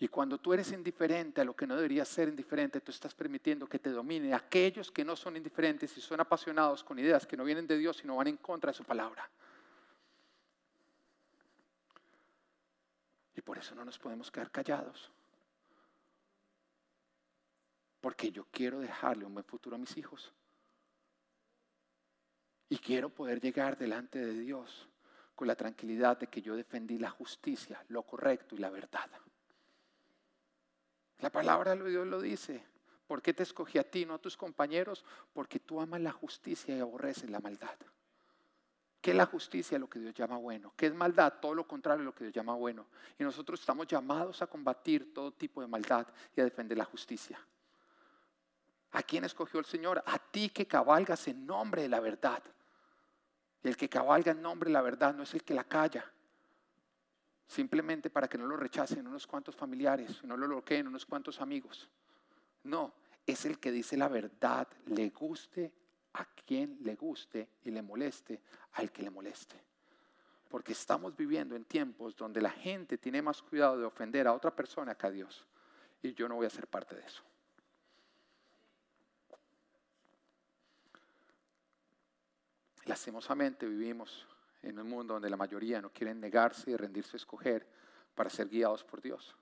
[0.00, 3.68] Y cuando tú eres indiferente a lo que no debería ser indiferente, tú estás permitiendo
[3.68, 7.44] que te domine aquellos que no son indiferentes y son apasionados con ideas que no
[7.44, 9.30] vienen de Dios, sino van en contra de su palabra.
[13.40, 15.10] Y por eso no nos podemos quedar callados.
[18.02, 20.30] Porque yo quiero dejarle un buen futuro a mis hijos.
[22.68, 24.86] Y quiero poder llegar delante de Dios
[25.34, 29.10] con la tranquilidad de que yo defendí la justicia, lo correcto y la verdad.
[31.20, 32.62] La palabra de Dios lo dice.
[33.06, 35.02] ¿Por qué te escogí a ti, no a tus compañeros?
[35.32, 37.78] Porque tú amas la justicia y aborreces la maldad.
[39.00, 39.78] ¿Qué es la justicia?
[39.78, 40.72] Lo que Dios llama bueno.
[40.76, 41.34] ¿Qué es maldad?
[41.40, 42.86] Todo lo contrario lo que Dios llama bueno.
[43.18, 47.40] Y nosotros estamos llamados a combatir todo tipo de maldad y a defender la justicia.
[48.92, 50.02] ¿A quién escogió el Señor?
[50.06, 52.42] A ti que cabalgas en nombre de la verdad.
[53.62, 56.04] Y el que cabalga en nombre de la verdad no es el que la calla,
[57.46, 61.88] simplemente para que no lo rechacen unos cuantos familiares, no lo bloqueen unos cuantos amigos.
[62.64, 62.92] No,
[63.26, 65.72] es el que dice la verdad, le guste
[66.14, 68.40] a quien le guste y le moleste
[68.72, 69.56] al que le moleste.
[70.48, 74.54] Porque estamos viviendo en tiempos donde la gente tiene más cuidado de ofender a otra
[74.54, 75.46] persona que a Dios.
[76.02, 77.22] Y yo no voy a ser parte de eso.
[82.86, 84.26] Lastimosamente vivimos
[84.62, 87.66] en un mundo donde la mayoría no quieren negarse y rendirse a escoger
[88.14, 89.36] para ser guiados por Dios.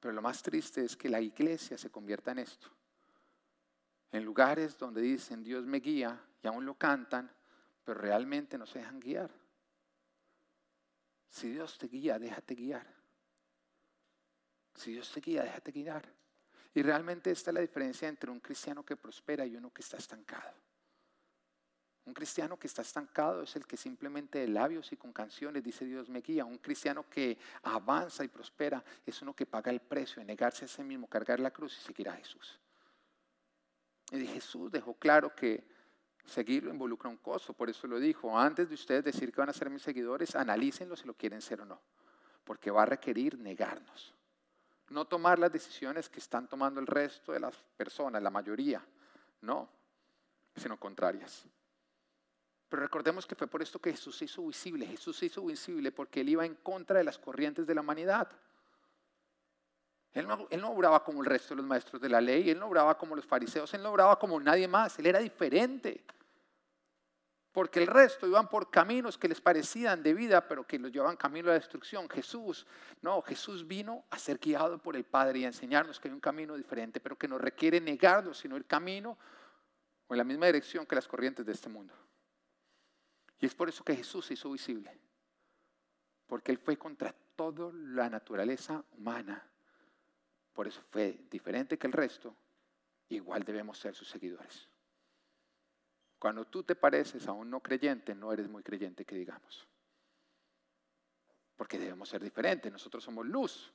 [0.00, 2.68] Pero lo más triste es que la iglesia se convierta en esto.
[4.12, 7.30] En lugares donde dicen Dios me guía y aún lo cantan,
[7.84, 9.30] pero realmente no se dejan guiar.
[11.28, 12.86] Si Dios te guía, déjate guiar.
[14.74, 16.06] Si Dios te guía, déjate guiar.
[16.74, 19.96] Y realmente esta es la diferencia entre un cristiano que prospera y uno que está
[19.96, 20.52] estancado.
[22.04, 25.84] Un cristiano que está estancado es el que simplemente de labios y con canciones dice
[25.84, 26.44] Dios me guía.
[26.44, 30.68] Un cristiano que avanza y prospera es uno que paga el precio de negarse a
[30.68, 32.58] sí mismo, cargar la cruz y seguir a Jesús.
[34.12, 35.64] Y Jesús dejó claro que
[36.24, 38.38] seguirlo involucra un costo, por eso lo dijo.
[38.38, 41.62] Antes de ustedes decir que van a ser mis seguidores, analícenlo si lo quieren ser
[41.62, 41.80] o no,
[42.44, 44.14] porque va a requerir negarnos.
[44.90, 48.84] No tomar las decisiones que están tomando el resto de las personas, la mayoría,
[49.40, 49.68] no,
[50.56, 51.46] sino contrarias.
[52.68, 54.86] Pero recordemos que fue por esto que Jesús se hizo visible.
[54.86, 58.30] Jesús se hizo visible porque él iba en contra de las corrientes de la humanidad.
[60.14, 62.98] Él no, obraba como el resto de los maestros de la ley, él no obraba
[62.98, 66.04] como los fariseos, él no obraba como nadie más, él era diferente.
[67.50, 71.16] Porque el resto iban por caminos que les parecían de vida, pero que los llevaban
[71.16, 72.08] camino a la destrucción.
[72.08, 72.66] Jesús,
[73.02, 76.20] no, Jesús vino a ser guiado por el Padre y a enseñarnos que hay un
[76.20, 79.18] camino diferente, pero que no requiere negarlo, sino el camino
[80.06, 81.94] o en la misma dirección que las corrientes de este mundo.
[83.38, 84.98] Y es por eso que Jesús se hizo visible.
[86.26, 89.51] Porque Él fue contra toda la naturaleza humana.
[90.52, 92.34] Por eso fue diferente que el resto.
[93.08, 94.68] Igual debemos ser sus seguidores.
[96.18, 99.66] Cuando tú te pareces a un no creyente, no eres muy creyente que digamos.
[101.56, 102.70] Porque debemos ser diferentes.
[102.70, 103.72] Nosotros somos luz.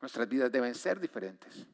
[0.00, 1.66] Nuestras vidas deben ser diferentes.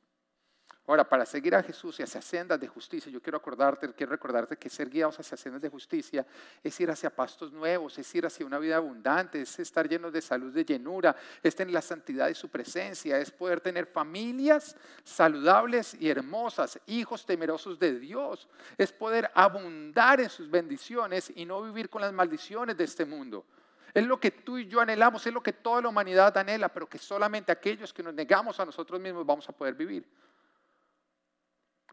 [0.89, 4.57] Ahora, para seguir a Jesús y hacia sendas de justicia, yo quiero acordarte, quiero recordarte
[4.57, 6.25] que ser guiados hacia sendas de justicia
[6.63, 10.23] es ir hacia pastos nuevos, es ir hacia una vida abundante, es estar llenos de
[10.23, 15.95] salud, de llenura, es tener la santidad de su presencia, es poder tener familias saludables
[15.95, 18.47] y hermosas, hijos temerosos de Dios,
[18.79, 23.45] es poder abundar en sus bendiciones y no vivir con las maldiciones de este mundo.
[23.93, 26.89] Es lo que tú y yo anhelamos, es lo que toda la humanidad anhela, pero
[26.89, 30.07] que solamente aquellos que nos negamos a nosotros mismos vamos a poder vivir.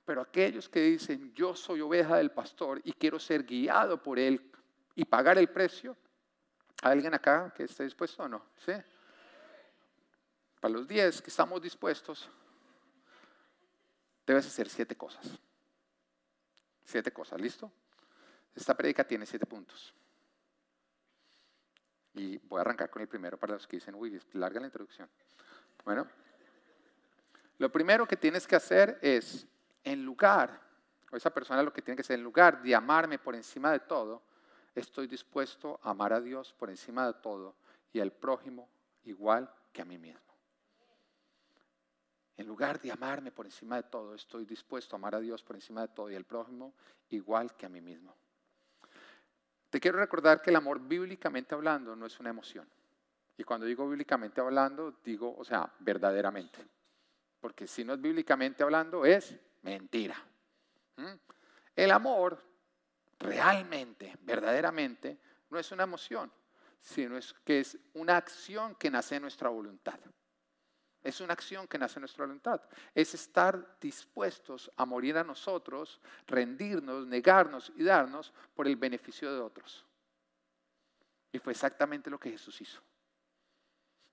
[0.05, 4.51] Pero aquellos que dicen, yo soy oveja del pastor y quiero ser guiado por él
[4.95, 5.95] y pagar el precio,
[6.81, 8.45] ¿hay alguien acá que esté dispuesto o no?
[8.57, 8.73] ¿Sí?
[10.59, 12.29] Para los 10 que estamos dispuestos,
[14.25, 15.27] debes hacer siete cosas.
[16.85, 17.71] Siete cosas, ¿listo?
[18.55, 19.93] Esta predica tiene siete puntos.
[22.13, 25.09] Y voy a arrancar con el primero para los que dicen, uy, larga la introducción.
[25.83, 26.07] Bueno,
[27.57, 29.47] lo primero que tienes que hacer es
[29.83, 30.61] en lugar,
[31.11, 33.81] o esa persona lo que tiene que hacer, en lugar de amarme por encima de
[33.81, 34.23] todo,
[34.73, 37.55] estoy dispuesto a amar a Dios por encima de todo
[37.91, 38.67] y al prójimo
[39.03, 40.21] igual que a mí mismo.
[42.35, 45.55] En lugar de amarme por encima de todo, estoy dispuesto a amar a Dios por
[45.55, 46.73] encima de todo y al prójimo
[47.09, 48.15] igual que a mí mismo.
[49.69, 52.67] Te quiero recordar que el amor bíblicamente hablando no es una emoción.
[53.37, 56.59] Y cuando digo bíblicamente hablando, digo, o sea, verdaderamente.
[57.39, 60.15] Porque si no es bíblicamente hablando, es Mentira.
[60.97, 61.13] ¿Mm?
[61.75, 62.41] El amor
[63.19, 65.17] realmente, verdaderamente,
[65.49, 66.31] no es una emoción,
[66.79, 69.99] sino es que es una acción que nace en nuestra voluntad.
[71.01, 72.61] Es una acción que nace en nuestra voluntad.
[72.93, 79.41] Es estar dispuestos a morir a nosotros, rendirnos, negarnos y darnos por el beneficio de
[79.41, 79.85] otros.
[81.31, 82.81] Y fue exactamente lo que Jesús hizo.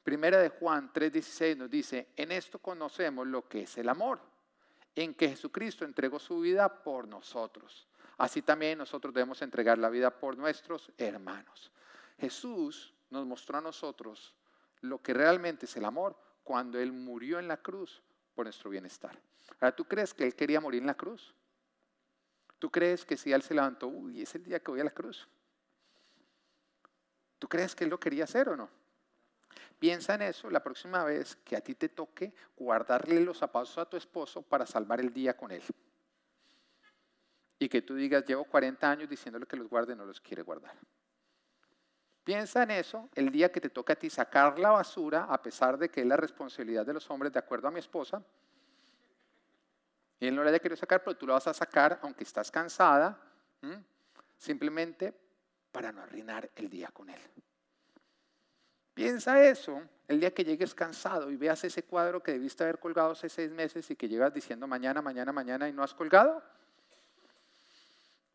[0.02, 4.29] Primera de Juan 3:16 nos dice, en esto conocemos lo que es el amor
[4.94, 7.86] en que Jesucristo entregó su vida por nosotros.
[8.18, 11.72] Así también nosotros debemos entregar la vida por nuestros hermanos.
[12.18, 14.34] Jesús nos mostró a nosotros
[14.82, 18.02] lo que realmente es el amor cuando Él murió en la cruz
[18.34, 19.18] por nuestro bienestar.
[19.60, 21.34] Ahora, ¿tú crees que Él quería morir en la cruz?
[22.58, 24.90] ¿Tú crees que si Él se levantó, uy, es el día que voy a la
[24.90, 25.28] cruz?
[27.38, 28.68] ¿Tú crees que Él lo quería hacer o no?
[29.80, 33.86] Piensa en eso la próxima vez que a ti te toque guardarle los zapatos a
[33.86, 35.62] tu esposo para salvar el día con él.
[37.58, 40.76] Y que tú digas, llevo 40 años diciéndole que los guarde, no los quiere guardar.
[42.22, 45.78] Piensa en eso el día que te toca a ti sacar la basura, a pesar
[45.78, 48.22] de que es la responsabilidad de los hombres, de acuerdo a mi esposa.
[50.18, 52.50] Y él no la haya querido sacar, pero tú la vas a sacar aunque estás
[52.50, 53.18] cansada,
[54.36, 55.14] simplemente
[55.72, 57.20] para no arruinar el día con él.
[59.00, 63.12] Piensa eso el día que llegues cansado y veas ese cuadro que debiste haber colgado
[63.12, 66.42] hace seis meses y que llegas diciendo mañana, mañana, mañana y no has colgado.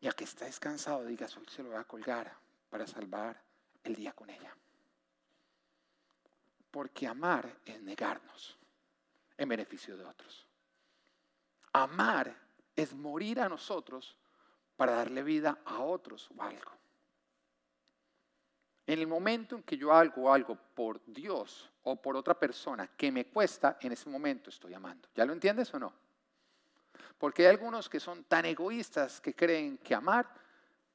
[0.00, 2.34] Y a que estés cansado digas, hoy se lo voy a colgar
[2.68, 3.40] para salvar
[3.84, 4.56] el día con ella.
[6.72, 8.58] Porque amar es negarnos
[9.38, 10.48] en beneficio de otros.
[11.74, 12.36] Amar
[12.74, 14.16] es morir a nosotros
[14.76, 16.75] para darle vida a otros o algo.
[18.86, 23.10] En el momento en que yo hago algo por Dios o por otra persona que
[23.10, 25.08] me cuesta, en ese momento estoy amando.
[25.14, 25.92] ¿Ya lo entiendes o no?
[27.18, 30.28] Porque hay algunos que son tan egoístas que creen que amar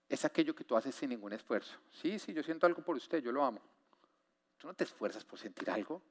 [0.08, 1.78] es aquello que tú haces sin ningún esfuerzo.
[1.92, 3.62] Sí, sí, yo siento algo por usted, yo lo amo.
[4.58, 6.02] Tú no te esfuerzas por sentir algo.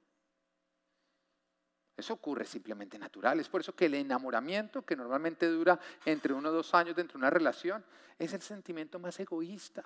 [1.97, 3.41] Eso ocurre simplemente natural.
[3.41, 7.15] Es por eso que el enamoramiento, que normalmente dura entre uno o dos años dentro
[7.15, 7.85] de una relación,
[8.19, 9.85] es el sentimiento más egoísta.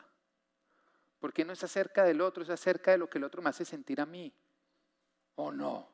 [1.24, 3.64] Porque no es acerca del otro, es acerca de lo que el otro me hace
[3.64, 4.30] sentir a mí.
[5.36, 5.88] ¿O no?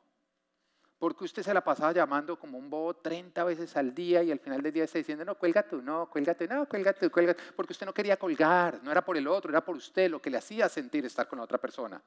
[0.99, 4.39] Porque usted se la pasaba llamando como un bobo 30 veces al día y al
[4.39, 7.41] final del día está diciendo, no, cuelga tú, no, cuélgate, no, cuélgate, cuélgate.
[7.55, 10.29] Porque usted no quería colgar, no era por el otro, era por usted lo que
[10.29, 12.03] le hacía sentir estar con la otra persona.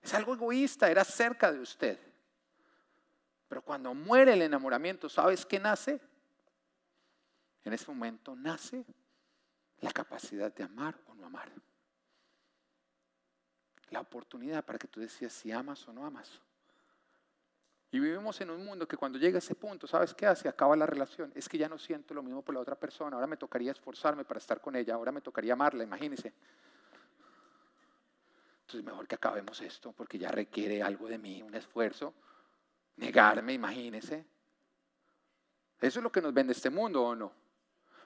[0.00, 1.98] Es algo egoísta, era cerca de usted.
[3.48, 6.00] Pero cuando muere el enamoramiento, ¿sabes qué nace?
[7.64, 8.84] En ese momento nace
[9.80, 11.50] la capacidad de amar o no amar
[13.92, 16.40] la oportunidad para que tú decidas si amas o no amas.
[17.90, 20.48] Y vivimos en un mundo que cuando llega a ese punto, ¿sabes qué hace?
[20.48, 21.30] Acaba la relación.
[21.34, 23.16] Es que ya no siento lo mismo por la otra persona.
[23.16, 24.94] Ahora me tocaría esforzarme para estar con ella.
[24.94, 26.32] Ahora me tocaría amarla, imagínese.
[28.62, 32.14] Entonces mejor que acabemos esto porque ya requiere algo de mí, un esfuerzo.
[32.96, 34.24] Negarme, imagínese.
[35.78, 37.30] Eso es lo que nos vende este mundo, ¿o no?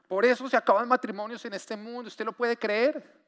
[0.09, 2.09] Por eso se acaban matrimonios en este mundo.
[2.09, 3.26] ¿Usted lo puede creer?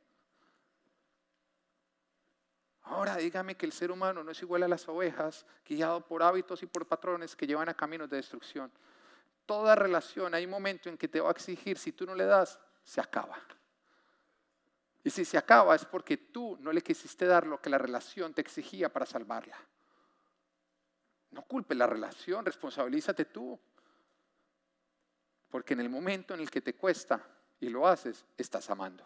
[2.88, 6.62] Ahora dígame que el ser humano no es igual a las ovejas, guiado por hábitos
[6.62, 8.72] y por patrones que llevan a caminos de destrucción.
[9.44, 12.26] toda relación hay un momento en que te va a exigir, si tú no le
[12.26, 13.38] das, se acaba.
[15.04, 18.34] Y si se acaba es porque tú no le quisiste dar lo que la relación
[18.34, 19.56] te exigía para salvarla.
[21.30, 23.58] No culpes la relación, responsabilízate tú.
[25.48, 27.22] Porque en el momento en el que te cuesta
[27.60, 29.04] y lo haces, estás amando.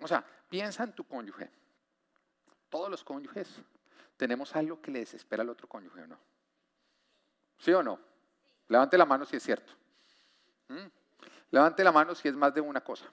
[0.00, 1.50] O sea, piensa en tu cónyuge.
[2.68, 3.48] Todos los cónyuges
[4.16, 6.18] tenemos algo que le desespera al otro cónyuge, ¿o no?
[7.58, 7.98] ¿Sí o no?
[8.68, 9.72] Levante la mano si es cierto.
[10.68, 10.86] ¿Mm?
[11.50, 13.06] Levante la mano si es más de una cosa.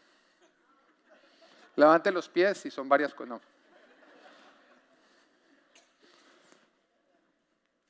[1.75, 3.41] Levante los pies si son varias cosas.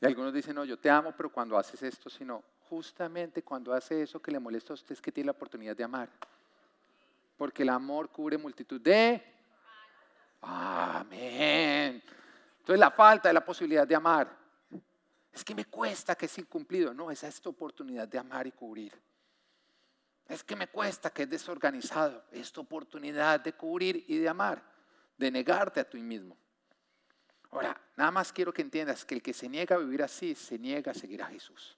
[0.01, 4.01] Y algunos dicen, no, yo te amo, pero cuando haces esto, sino justamente cuando hace
[4.01, 6.09] eso que le molesta a usted es que tiene la oportunidad de amar.
[7.37, 9.23] Porque el amor cubre multitud de...
[10.41, 12.03] Amén.
[12.59, 14.37] Entonces la falta de la posibilidad de amar.
[15.31, 16.93] Es que me cuesta que es incumplido.
[16.93, 18.99] No, esa es tu oportunidad de amar y cubrir.
[20.27, 22.23] Es que me cuesta que es desorganizado.
[22.31, 24.63] Es tu oportunidad de cubrir y de amar,
[25.17, 26.37] de negarte a ti mismo.
[27.51, 30.57] Ahora, nada más quiero que entiendas que el que se niega a vivir así, se
[30.57, 31.77] niega a seguir a Jesús.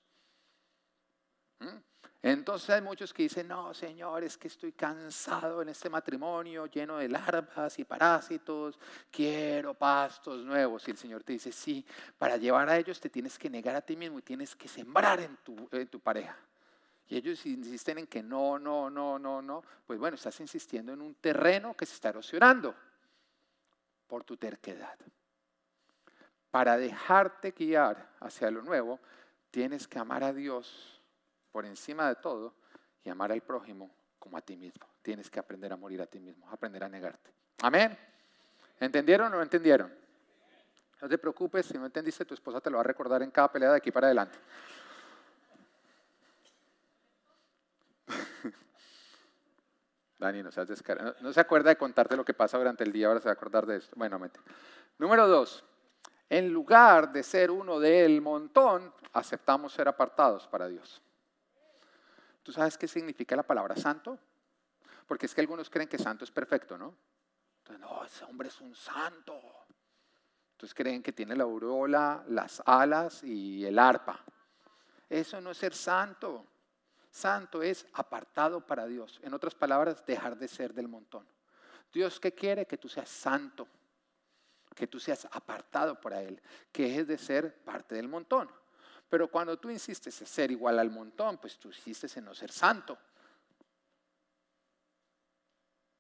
[1.64, 1.78] ¿Mm?
[2.22, 6.98] Entonces hay muchos que dicen, no, Señor, es que estoy cansado en este matrimonio lleno
[6.98, 8.80] de larvas y parásitos,
[9.12, 10.88] quiero pastos nuevos.
[10.88, 11.86] Y el Señor te dice, sí,
[12.18, 15.20] para llevar a ellos te tienes que negar a ti mismo y tienes que sembrar
[15.20, 16.38] en tu, en tu pareja.
[17.10, 19.62] Y ellos insisten en que no, no, no, no, no.
[19.86, 22.74] Pues bueno, estás insistiendo en un terreno que se está erosionando
[24.08, 24.98] por tu terquedad
[26.54, 29.00] para dejarte guiar hacia lo nuevo,
[29.50, 30.93] tienes que amar a Dios
[31.54, 32.54] por encima de todo
[33.04, 34.86] y amar al prójimo como a ti mismo.
[35.02, 37.32] Tienes que aprender a morir a ti mismo, aprender a negarte.
[37.62, 37.96] Amén.
[38.80, 39.94] ¿Entendieron o no entendieron?
[41.00, 43.52] No te preocupes, si no entendiste, tu esposa te lo va a recordar en cada
[43.52, 44.40] pelea de aquí para adelante.
[50.18, 50.50] Dani, no,
[51.22, 53.36] no se acuerda de contarte lo que pasa durante el día, ahora se va a
[53.36, 53.96] acordar de esto.
[53.96, 54.40] Bueno, mente.
[54.98, 55.64] Número dos,
[56.30, 61.02] en lugar de ser uno del montón, aceptamos ser apartados para Dios.
[62.44, 64.20] ¿Tú sabes qué significa la palabra santo?
[65.08, 66.96] Porque es que algunos creen que santo es perfecto, ¿no?
[67.60, 69.40] Entonces, no, ese hombre es un santo.
[70.52, 74.24] Entonces creen que tiene la aureola, las alas y el arpa.
[75.10, 76.46] Eso no es ser santo.
[77.10, 79.20] Santo es apartado para Dios.
[79.24, 81.28] En otras palabras, dejar de ser del montón.
[81.92, 83.68] Dios qué quiere que tú seas santo
[84.74, 86.42] que tú seas apartado para Él,
[86.72, 88.50] que es de ser parte del montón.
[89.14, 92.52] Pero cuando tú insistes en ser igual al montón, pues tú insistes en no ser
[92.52, 92.98] santo.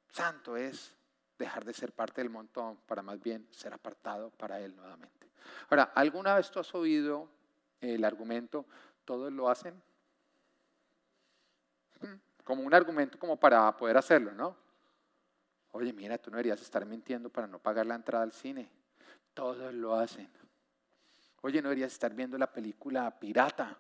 [0.09, 0.91] Santo es
[1.37, 5.29] dejar de ser parte del montón para más bien ser apartado para Él nuevamente.
[5.69, 7.29] Ahora, ¿alguna vez tú has oído
[7.81, 8.65] el argumento,
[9.05, 9.79] todos lo hacen?
[12.01, 14.57] Hmm, como un argumento como para poder hacerlo, ¿no?
[15.73, 18.71] Oye, mira, tú no deberías estar mintiendo para no pagar la entrada al cine.
[19.35, 20.27] Todos lo hacen.
[21.45, 23.77] Oye, no deberías estar viendo la película pirata.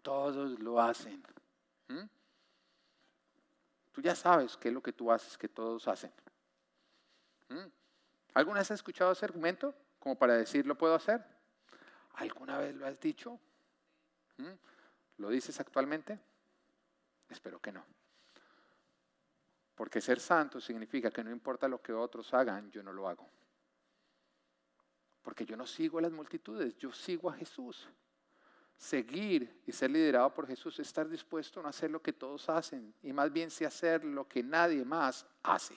[0.00, 1.22] Todos lo hacen.
[3.92, 6.10] Tú ya sabes qué es lo que tú haces, que todos hacen.
[8.32, 11.22] ¿Alguna vez has escuchado ese argumento como para decir lo puedo hacer?
[12.14, 13.38] ¿Alguna vez lo has dicho?
[15.18, 16.18] ¿Lo dices actualmente?
[17.28, 17.84] Espero que no.
[19.74, 23.28] Porque ser santo significa que no importa lo que otros hagan, yo no lo hago.
[25.22, 27.88] Porque yo no sigo a las multitudes, yo sigo a Jesús.
[28.76, 32.48] Seguir y ser liderado por Jesús es estar dispuesto a no hacer lo que todos
[32.48, 35.76] hacen y más bien sí hacer lo que nadie más hace.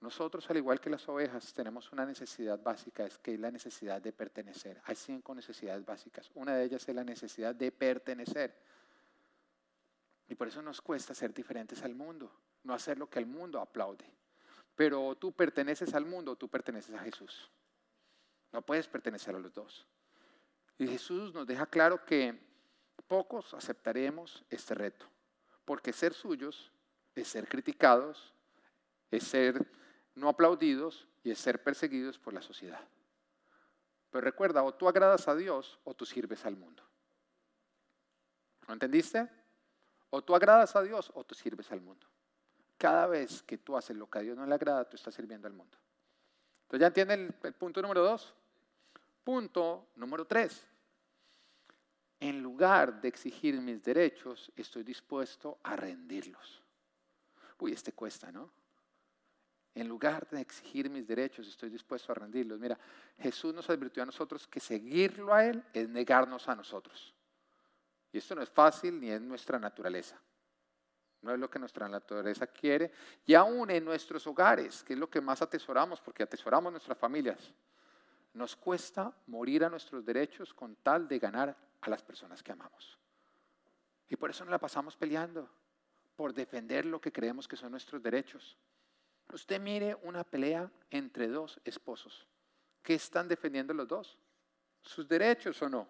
[0.00, 4.00] Nosotros, al igual que las ovejas, tenemos una necesidad básica, es que es la necesidad
[4.00, 4.80] de pertenecer.
[4.84, 6.30] Hay cinco necesidades básicas.
[6.34, 8.54] Una de ellas es la necesidad de pertenecer.
[10.28, 12.30] Y por eso nos cuesta ser diferentes al mundo,
[12.62, 14.04] no hacer lo que el mundo aplaude.
[14.78, 17.50] Pero tú perteneces al mundo, tú perteneces a Jesús.
[18.52, 19.84] No puedes pertenecer a los dos.
[20.78, 22.38] Y Jesús nos deja claro que
[23.08, 25.04] pocos aceptaremos este reto,
[25.64, 26.70] porque ser suyos
[27.16, 28.32] es ser criticados,
[29.10, 29.66] es ser
[30.14, 32.86] no aplaudidos y es ser perseguidos por la sociedad.
[34.12, 36.84] Pero recuerda, o tú agradas a Dios o tú sirves al mundo.
[38.68, 39.28] ¿No entendiste?
[40.10, 42.06] O tú agradas a Dios o tú sirves al mundo.
[42.78, 45.48] Cada vez que tú haces lo que a Dios no le agrada, tú estás sirviendo
[45.48, 45.76] al mundo.
[46.62, 48.32] Entonces, ¿ya entienden el, punto número dos?
[49.24, 50.64] Punto número tres.
[52.20, 56.62] En lugar de exigir mis derechos, estoy dispuesto a rendirlos.
[57.58, 58.50] Uy, este cuesta, ¿no?
[59.74, 62.58] En lugar de exigir mis derechos, estoy dispuesto a rendirlos.
[62.58, 62.78] Mira,
[63.18, 67.14] Jesús nos advirtió a nosotros que seguirlo a Él es negarnos a nosotros.
[68.12, 70.20] Y esto no es fácil ni es nuestra naturaleza.
[71.22, 72.92] No es lo que nuestra naturaleza quiere.
[73.26, 77.52] Y aún en nuestros hogares, que es lo que más atesoramos, porque atesoramos nuestras familias,
[78.34, 82.98] nos cuesta morir a nuestros derechos con tal de ganar a las personas que amamos.
[84.08, 85.48] Y por eso nos la pasamos peleando,
[86.16, 88.56] por defender lo que creemos que son nuestros derechos.
[89.32, 92.26] Usted mire una pelea entre dos esposos.
[92.82, 94.18] ¿Qué están defendiendo los dos?
[94.80, 95.86] ¿Sus derechos o no?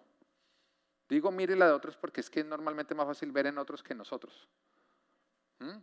[1.07, 3.81] Digo, mire la de otros porque es que es normalmente más fácil ver en otros
[3.81, 4.47] que en nosotros.
[5.59, 5.77] ¿Mm?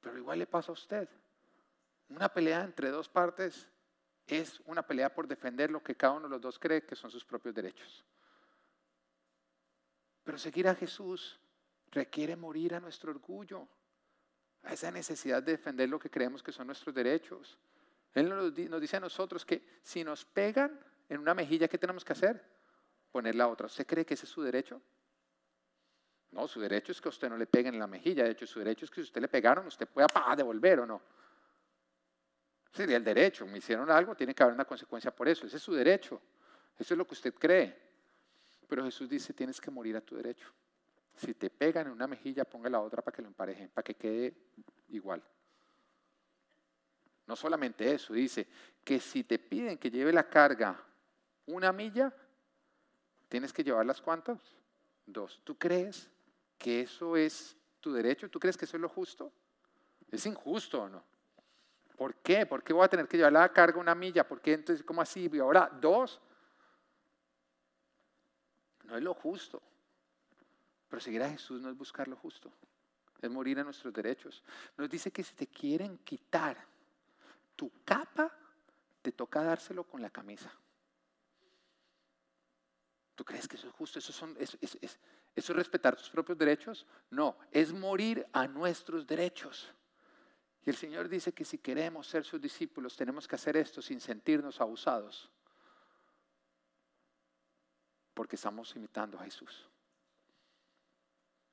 [0.00, 1.08] Pero igual le pasa a usted.
[2.08, 3.68] Una pelea entre dos partes
[4.26, 7.10] es una pelea por defender lo que cada uno de los dos cree que son
[7.10, 8.04] sus propios derechos.
[10.24, 11.40] Pero seguir a Jesús
[11.90, 13.68] requiere morir a nuestro orgullo,
[14.62, 17.58] a esa necesidad de defender lo que creemos que son nuestros derechos.
[18.14, 20.78] Él nos dice a nosotros que si nos pegan
[21.08, 22.44] en una mejilla, ¿qué tenemos que hacer?
[23.10, 23.66] Poner la otra.
[23.66, 24.80] ¿Usted cree que ese es su derecho?
[26.32, 28.24] No, su derecho es que a usted no le peguen en la mejilla.
[28.24, 30.06] De hecho, su derecho es que si usted le pegaron, usted pueda
[30.36, 31.02] devolver o no.
[32.72, 33.46] Sería el derecho.
[33.46, 35.46] Me hicieron algo, tiene que haber una consecuencia por eso.
[35.46, 36.20] Ese es su derecho.
[36.78, 37.76] Eso es lo que usted cree.
[38.68, 40.52] Pero Jesús dice, tienes que morir a tu derecho.
[41.16, 43.94] Si te pegan en una mejilla, ponga la otra para que lo emparejen, para que
[43.94, 44.34] quede
[44.90, 45.22] igual.
[47.26, 48.46] No solamente eso, dice
[48.84, 50.80] que si te piden que lleve la carga
[51.46, 52.12] una milla,
[53.28, 54.38] tienes que llevarlas cuántas?
[55.06, 55.40] Dos.
[55.44, 56.08] ¿Tú crees
[56.60, 58.28] que eso es tu derecho?
[58.28, 59.32] ¿Tú crees que eso es lo justo?
[60.10, 61.02] ¿Es injusto o no?
[61.96, 62.44] ¿Por qué?
[62.44, 64.28] ¿Por qué voy a tener que llevar la carga una milla?
[64.28, 65.30] ¿Por qué entonces, cómo así?
[65.32, 66.20] Y ahora dos.
[68.84, 69.62] No es lo justo.
[70.90, 72.52] Pero seguir a Jesús no es buscar lo justo.
[73.22, 74.42] Es morir a nuestros derechos.
[74.76, 76.58] Nos dice que si te quieren quitar
[77.56, 78.30] tu capa,
[79.00, 80.52] te toca dárselo con la camisa.
[83.20, 83.98] ¿Tú crees que eso es justo?
[83.98, 84.78] ¿Eso, ¿Eso
[85.36, 86.86] es respetar tus propios derechos?
[87.10, 89.70] No, es morir a nuestros derechos.
[90.64, 94.00] Y el Señor dice que si queremos ser sus discípulos tenemos que hacer esto sin
[94.00, 95.30] sentirnos abusados.
[98.14, 99.68] Porque estamos imitando a Jesús.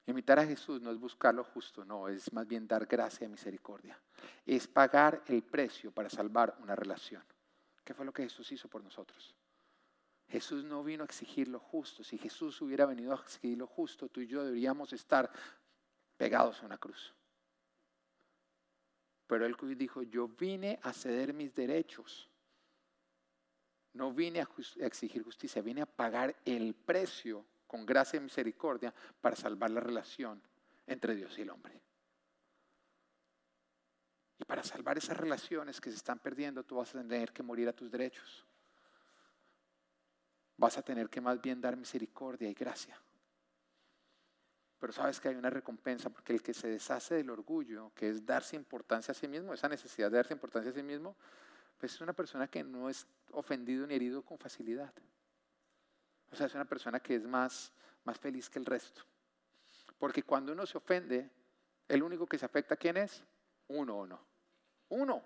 [0.05, 3.27] Imitar a Jesús no es buscar lo justo, no, es más bien dar gracia y
[3.27, 3.99] misericordia.
[4.45, 7.25] Es pagar el precio para salvar una relación.
[7.83, 9.35] ¿Qué fue lo que Jesús hizo por nosotros?
[10.29, 12.03] Jesús no vino a exigir lo justo.
[12.03, 15.31] Si Jesús hubiera venido a exigir lo justo, tú y yo deberíamos estar
[16.17, 17.13] pegados a una cruz.
[19.27, 22.29] Pero él dijo, yo vine a ceder mis derechos.
[23.93, 24.47] No vine a,
[24.77, 30.41] exigir justicia, vine a pagar el precio con gracia y misericordia para salvar la relación
[30.85, 31.81] entre Dios y el hombre.
[34.39, 37.67] Y para salvar esas relaciones que se están perdiendo, tú vas a tener que morir
[37.67, 38.45] a tus derechos.
[40.57, 42.99] Vas a tener que más bien dar misericordia y gracia.
[44.79, 48.25] Pero sabes que hay una recompensa, porque el que se deshace del orgullo, que es
[48.25, 51.15] darse importancia a sí mismo, esa necesidad de darse importancia a sí mismo,
[51.79, 54.93] pues es una persona que no es ofendido ni herido con facilidad.
[56.31, 57.71] O sea, es una persona que es más,
[58.03, 59.01] más feliz que el resto.
[59.97, 61.29] Porque cuando uno se ofende,
[61.87, 63.23] el único que se afecta, ¿quién es?
[63.67, 64.19] Uno o no.
[64.89, 65.23] Uno.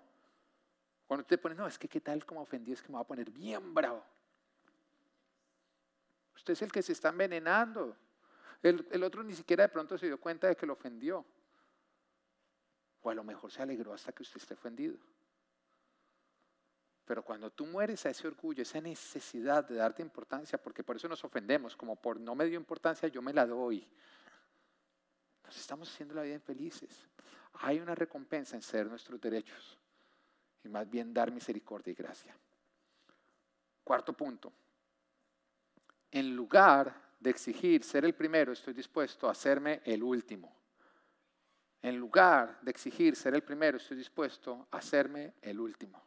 [1.06, 3.06] Cuando te pones, no, es que qué tal como ofendí, es que me va a
[3.06, 4.02] poner bien bravo.
[6.42, 7.96] Usted es el que se está envenenando.
[8.64, 11.24] El, otro ni siquiera de pronto se dio cuenta de que lo ofendió.
[13.00, 14.96] O a lo mejor se alegró hasta que usted esté ofendido.
[17.04, 21.06] Pero cuando tú mueres a ese orgullo, esa necesidad de darte importancia, porque por eso
[21.06, 23.88] nos ofendemos, como por no me dio importancia, yo me la doy.
[25.44, 27.06] Nos estamos haciendo la vida infelices.
[27.60, 29.78] Hay una recompensa en ser nuestros derechos
[30.64, 32.36] y más bien dar misericordia y gracia.
[33.84, 34.52] Cuarto punto.
[36.12, 40.54] En lugar de exigir ser el primero, estoy dispuesto a hacerme el último.
[41.80, 46.00] En lugar de exigir ser el primero, estoy dispuesto a hacerme el último.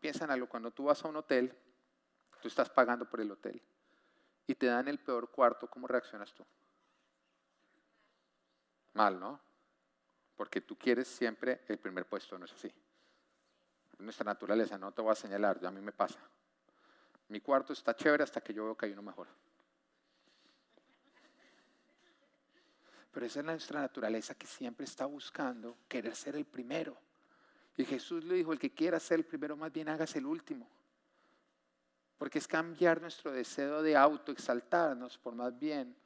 [0.00, 1.56] Piensan algo, cuando tú vas a un hotel,
[2.40, 3.62] tú estás pagando por el hotel
[4.46, 6.44] y te dan el peor cuarto, ¿cómo reaccionas tú?
[8.94, 9.40] Mal, ¿no?
[10.36, 12.72] Porque tú quieres siempre el primer puesto, ¿no es así?
[13.98, 16.18] nuestra naturaleza, no te voy a señalar, a mí me pasa.
[17.28, 19.28] Mi cuarto está chévere hasta que yo veo que hay uno mejor.
[23.10, 26.96] Pero esa es nuestra naturaleza que siempre está buscando querer ser el primero.
[27.76, 30.68] Y Jesús le dijo, el que quiera ser el primero, más bien hágase el último.
[32.18, 35.96] Porque es cambiar nuestro deseo de autoexaltarnos por más bien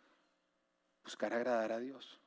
[1.04, 2.20] buscar agradar a Dios.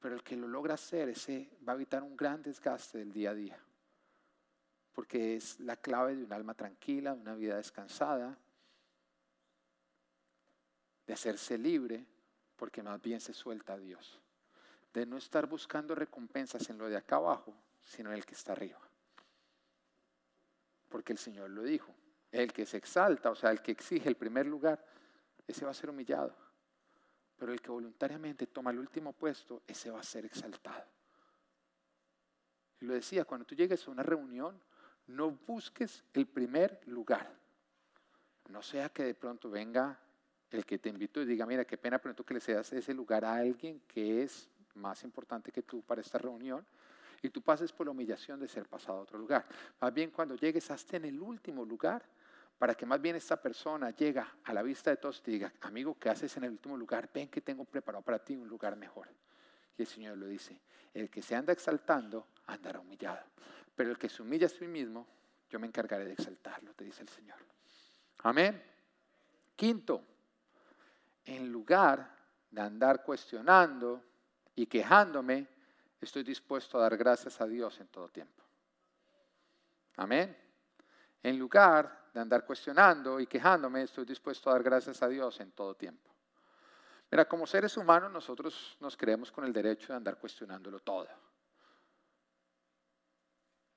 [0.00, 3.30] Pero el que lo logra hacer, ese va a evitar un gran desgaste del día
[3.30, 3.60] a día.
[4.92, 8.38] Porque es la clave de un alma tranquila, de una vida descansada,
[11.06, 12.04] de hacerse libre,
[12.56, 14.20] porque más bien se suelta a Dios.
[14.92, 18.52] De no estar buscando recompensas en lo de acá abajo, sino en el que está
[18.52, 18.78] arriba.
[20.88, 21.94] Porque el Señor lo dijo.
[22.30, 24.84] El que se exalta, o sea, el que exige el primer lugar,
[25.46, 26.34] ese va a ser humillado.
[27.36, 30.86] Pero el que voluntariamente toma el último puesto, ese va a ser exaltado.
[32.80, 34.60] Y lo decía, cuando tú llegues a una reunión,
[35.06, 37.32] no busques el primer lugar.
[38.48, 39.98] No sea que de pronto venga
[40.50, 43.24] el que te invitó y diga, mira, qué pena pronto que le cedas ese lugar
[43.24, 46.64] a alguien que es más importante que tú para esta reunión
[47.22, 49.46] y tú pases por la humillación de ser pasado a otro lugar.
[49.80, 52.02] Más bien cuando llegues hasta en el último lugar,
[52.58, 55.52] para que más bien esta persona llega a la vista de todos y te diga,
[55.62, 57.08] amigo, ¿qué haces en el último lugar?
[57.12, 59.08] Ven que tengo preparado para ti un lugar mejor.
[59.76, 60.60] Y el Señor lo dice,
[60.92, 63.24] el que se anda exaltando andará humillado,
[63.74, 65.06] pero el que se humilla a sí mismo,
[65.48, 67.38] yo me encargaré de exaltarlo, te dice el Señor.
[68.18, 68.62] Amén.
[69.56, 70.02] Quinto,
[71.24, 72.16] en lugar
[72.50, 74.02] de andar cuestionando
[74.54, 75.46] y quejándome,
[76.00, 78.42] estoy dispuesto a dar gracias a Dios en todo tiempo.
[79.96, 80.36] Amén.
[81.22, 85.52] En lugar de andar cuestionando y quejándome, estoy dispuesto a dar gracias a Dios en
[85.52, 86.10] todo tiempo.
[87.10, 91.08] Mira, como seres humanos nosotros nos creemos con el derecho de andar cuestionándolo todo.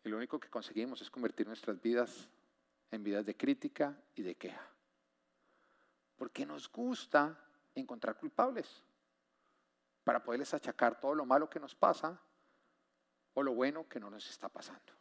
[0.06, 2.30] Y lo único que conseguimos es convertir nuestras vidas
[2.92, 4.70] en vidas de crítica y de queja.
[6.16, 7.36] Porque nos gusta
[7.74, 8.84] encontrar culpables
[10.04, 12.22] para poderles achacar todo lo malo que nos pasa
[13.34, 14.94] o lo bueno que no nos está pasando.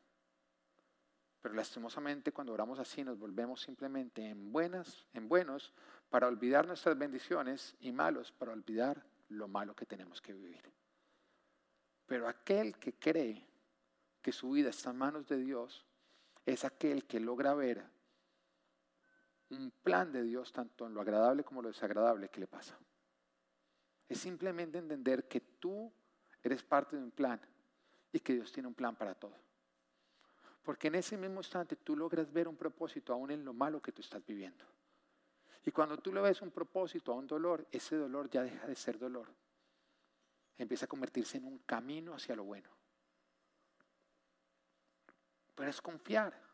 [1.42, 5.74] Pero lastimosamente cuando oramos así nos volvemos simplemente en buenas, en buenos
[6.08, 10.62] para olvidar nuestras bendiciones y malos para olvidar lo malo que tenemos que vivir.
[12.06, 13.53] Pero aquel que cree
[14.24, 15.84] que su vida está en manos de Dios
[16.46, 17.84] es aquel que logra ver
[19.50, 22.74] un plan de Dios tanto en lo agradable como en lo desagradable que le pasa.
[24.08, 25.92] Es simplemente entender que tú
[26.42, 27.38] eres parte de un plan
[28.12, 29.36] y que Dios tiene un plan para todo.
[30.62, 33.92] Porque en ese mismo instante tú logras ver un propósito aún en lo malo que
[33.92, 34.64] tú estás viviendo.
[35.66, 38.74] Y cuando tú le ves un propósito a un dolor, ese dolor ya deja de
[38.74, 39.28] ser dolor.
[40.56, 42.73] Empieza a convertirse en un camino hacia lo bueno.
[45.54, 46.44] Pero es confiar.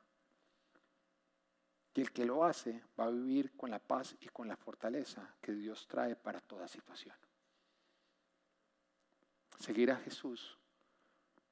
[1.95, 5.35] Y el que lo hace va a vivir con la paz y con la fortaleza
[5.41, 7.17] que Dios trae para toda situación.
[9.59, 10.57] Seguir a Jesús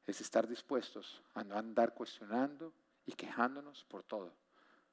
[0.07, 2.73] es estar dispuestos a no andar cuestionando
[3.05, 4.33] y quejándonos por todo,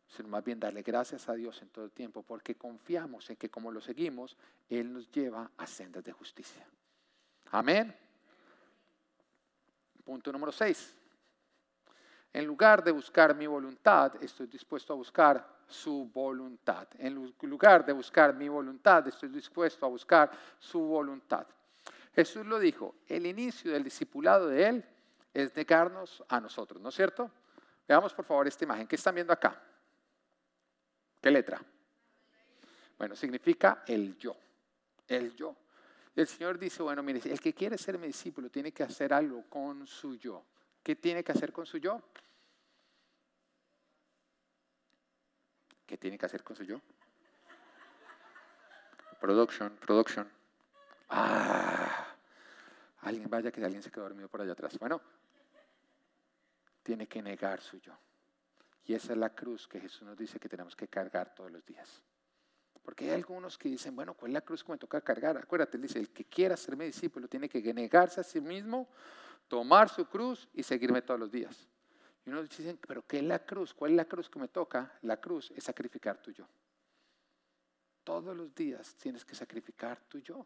[0.08, 3.50] sino más bien darle gracias a Dios en todo el tiempo, porque confiamos en que
[3.50, 4.36] como lo seguimos,
[4.68, 6.68] Él nos lleva a sendas de justicia.
[7.52, 7.96] Amén.
[10.04, 11.05] Punto número 6.
[12.36, 16.86] En lugar de buscar mi voluntad, estoy dispuesto a buscar su voluntad.
[16.98, 20.30] En lugar de buscar mi voluntad, estoy dispuesto a buscar
[20.60, 21.48] su voluntad.
[22.14, 24.86] Jesús lo dijo, el inicio del discipulado de Él
[25.34, 27.32] es negarnos a nosotros, ¿no es cierto?
[27.88, 28.86] Veamos por favor esta imagen.
[28.86, 29.58] ¿Qué están viendo acá?
[31.22, 31.64] ¿Qué letra?
[32.98, 34.36] Bueno, significa el yo,
[35.08, 35.56] el yo.
[36.14, 39.46] El Señor dice, bueno, mire, el que quiere ser mi discípulo tiene que hacer algo
[39.48, 40.44] con su yo.
[40.84, 42.02] ¿Qué tiene que hacer con su yo?
[45.86, 46.82] ¿Qué tiene que hacer con su yo?
[49.20, 50.30] Production, production.
[51.10, 52.16] Ah,
[53.02, 54.78] alguien vaya que alguien se quedó dormido por allá atrás.
[54.80, 55.02] Bueno,
[56.84, 57.94] tiene que negar su yo.
[58.86, 61.66] Y esa es la cruz que Jesús nos dice que tenemos que cargar todos los
[61.66, 62.04] días.
[62.84, 65.38] Porque hay algunos que dicen, bueno, ¿cuál es la cruz que me toca cargar?
[65.38, 68.88] Acuérdate, él dice, el que quiera ser mi discípulo tiene que negarse a sí mismo,
[69.48, 71.68] tomar su cruz y seguirme todos los días.
[72.26, 73.74] Y unos dicen, pero ¿qué es la cruz?
[73.74, 74.98] ¿Cuál es la cruz que me toca?
[75.04, 76.48] La cruz es sacrificar tu yo.
[78.04, 80.46] Todos los días tienes que sacrificar tu yo.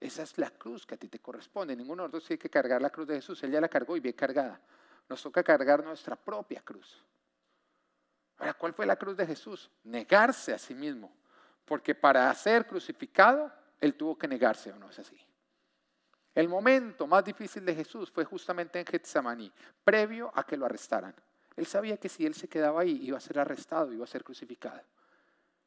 [0.00, 1.76] Esa es la cruz que a ti te corresponde.
[1.76, 3.42] Ninguno de nosotros tiene que cargar la cruz de Jesús.
[3.42, 4.60] Él ya la cargó y bien cargada.
[5.08, 7.04] Nos toca cargar nuestra propia cruz.
[8.38, 9.70] Ahora, ¿cuál fue la cruz de Jesús?
[9.84, 11.12] Negarse a sí mismo.
[11.64, 13.50] Porque para ser crucificado,
[13.80, 15.18] Él tuvo que negarse, ¿o no es así?
[16.34, 19.52] El momento más difícil de Jesús fue justamente en Getsemaní,
[19.84, 21.14] previo a que lo arrestaran.
[21.56, 24.24] Él sabía que si Él se quedaba ahí, iba a ser arrestado, iba a ser
[24.24, 24.82] crucificado.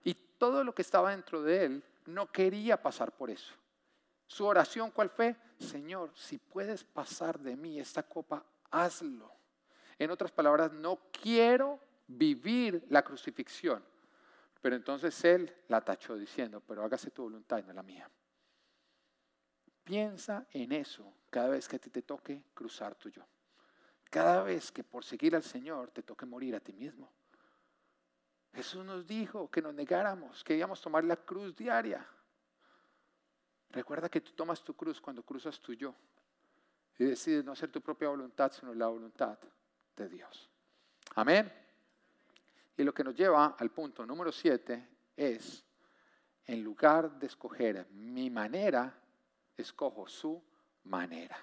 [0.03, 3.53] Y todo lo que estaba dentro de Él no quería pasar por eso.
[4.27, 5.35] Su oración, ¿cuál fue?
[5.57, 9.31] Señor, si puedes pasar de mí esta copa, hazlo.
[9.97, 13.83] En otras palabras, no quiero vivir la crucifixión.
[14.61, 18.09] Pero entonces él la tachó diciendo, pero hágase tu voluntad y no la mía.
[19.87, 23.25] Piensa en eso cada vez que a ti te toque cruzar tu yo.
[24.09, 27.09] Cada vez que por seguir al Señor te toque morir a ti mismo.
[28.53, 32.05] Jesús nos dijo que nos negáramos, que íbamos a tomar la cruz diaria.
[33.69, 35.95] Recuerda que tú tomas tu cruz cuando cruzas tu yo
[36.97, 39.39] y decides no hacer tu propia voluntad, sino la voluntad
[39.95, 40.49] de Dios.
[41.15, 41.49] Amén.
[42.75, 44.85] Y lo que nos lleva al punto número siete
[45.15, 45.63] es,
[46.43, 48.93] en lugar de escoger mi manera,
[49.61, 50.41] escojo su
[50.83, 51.37] manera.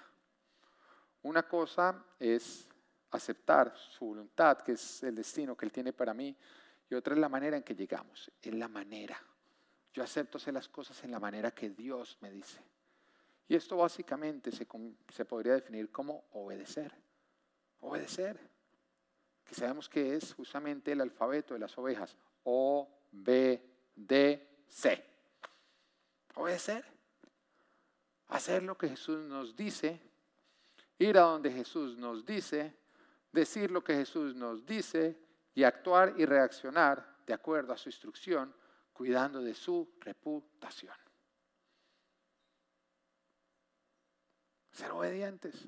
[1.23, 2.67] Una cosa es
[3.11, 6.35] aceptar su voluntad, que es el destino que Él tiene para mí,
[6.89, 9.19] y otra es la manera en que llegamos, es la manera.
[9.93, 12.61] Yo acepto hacer las cosas en la manera que Dios me dice.
[13.47, 14.65] Y esto básicamente se,
[15.25, 16.91] podría definir como obedecer.
[17.79, 18.39] Obedecer.
[19.43, 22.17] Que sabemos que es justamente el alfabeto de las ovejas.
[22.43, 23.61] O, B,
[23.95, 25.03] D, C.
[26.35, 26.94] Obedecer.
[28.27, 30.01] Hacer lo que Jesús nos dice.
[30.97, 32.75] Ir a donde Jesús nos dice.
[33.31, 35.19] Decir lo que Jesús nos dice.
[35.53, 38.53] Y actuar y reaccionar de acuerdo a su instrucción,
[38.93, 40.95] cuidando de su reputación.
[44.71, 45.67] Ser obedientes.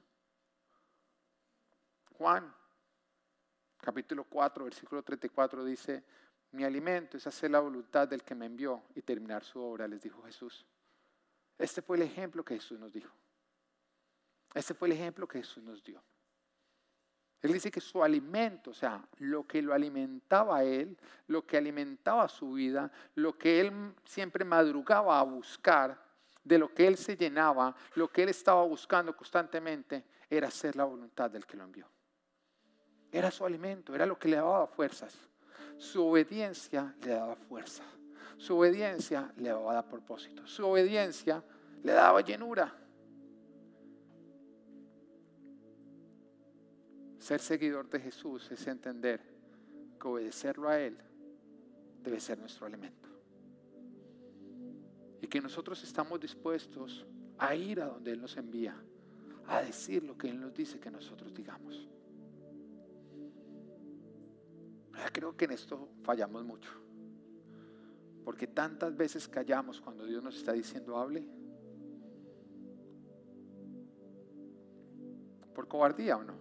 [2.17, 2.53] Juan,
[3.79, 6.03] capítulo 4, versículo 34 dice,
[6.51, 10.01] mi alimento es hacer la voluntad del que me envió y terminar su obra, les
[10.01, 10.65] dijo Jesús.
[11.57, 13.11] Este fue el ejemplo que Jesús nos dijo.
[14.53, 16.01] Este fue el ejemplo que Jesús nos dio.
[17.41, 20.97] Él dice que su alimento, o sea, lo que lo alimentaba a él,
[21.27, 26.05] lo que alimentaba su vida, lo que él siempre madrugaba a buscar,
[26.43, 30.85] de lo que él se llenaba, lo que él estaba buscando constantemente, era hacer la
[30.85, 31.87] voluntad del que lo envió.
[33.11, 35.15] Era su alimento, era lo que le daba fuerzas.
[35.77, 37.83] Su obediencia le daba fuerza.
[38.37, 40.45] Su obediencia le daba propósito.
[40.45, 41.43] Su obediencia
[41.83, 42.73] le daba llenura.
[47.17, 49.19] Ser seguidor de Jesús es entender
[49.99, 50.97] que obedecerlo a Él
[52.03, 53.09] debe ser nuestro alimento
[55.21, 57.05] y que nosotros estamos dispuestos
[57.37, 58.75] a ir a donde Él nos envía,
[59.47, 61.87] a decir lo que Él nos dice que nosotros digamos.
[65.11, 66.69] Creo que en esto fallamos mucho,
[68.27, 71.25] porque tantas veces callamos cuando Dios nos está diciendo hable.
[75.55, 76.33] ¿Por cobardía o no?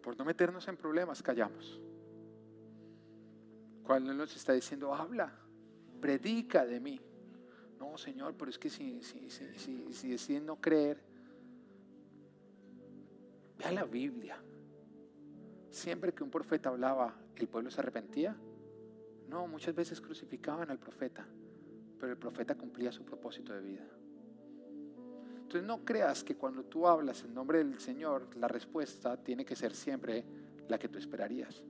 [0.00, 1.80] Por no meternos en problemas, callamos.
[3.82, 5.36] Cuando Él nos está diciendo habla
[6.00, 7.00] predica de mí.
[7.80, 11.02] No, Señor, pero es que si, si, si, si deciden no creer,
[13.58, 14.40] vea la Biblia.
[15.72, 18.36] Siempre que un profeta hablaba, ¿el pueblo se arrepentía?
[19.28, 21.26] No, muchas veces crucificaban al profeta,
[21.98, 23.86] pero el profeta cumplía su propósito de vida.
[25.36, 29.56] Entonces no creas que cuando tú hablas en nombre del Señor, la respuesta tiene que
[29.56, 30.24] ser siempre
[30.68, 31.62] la que tú esperarías.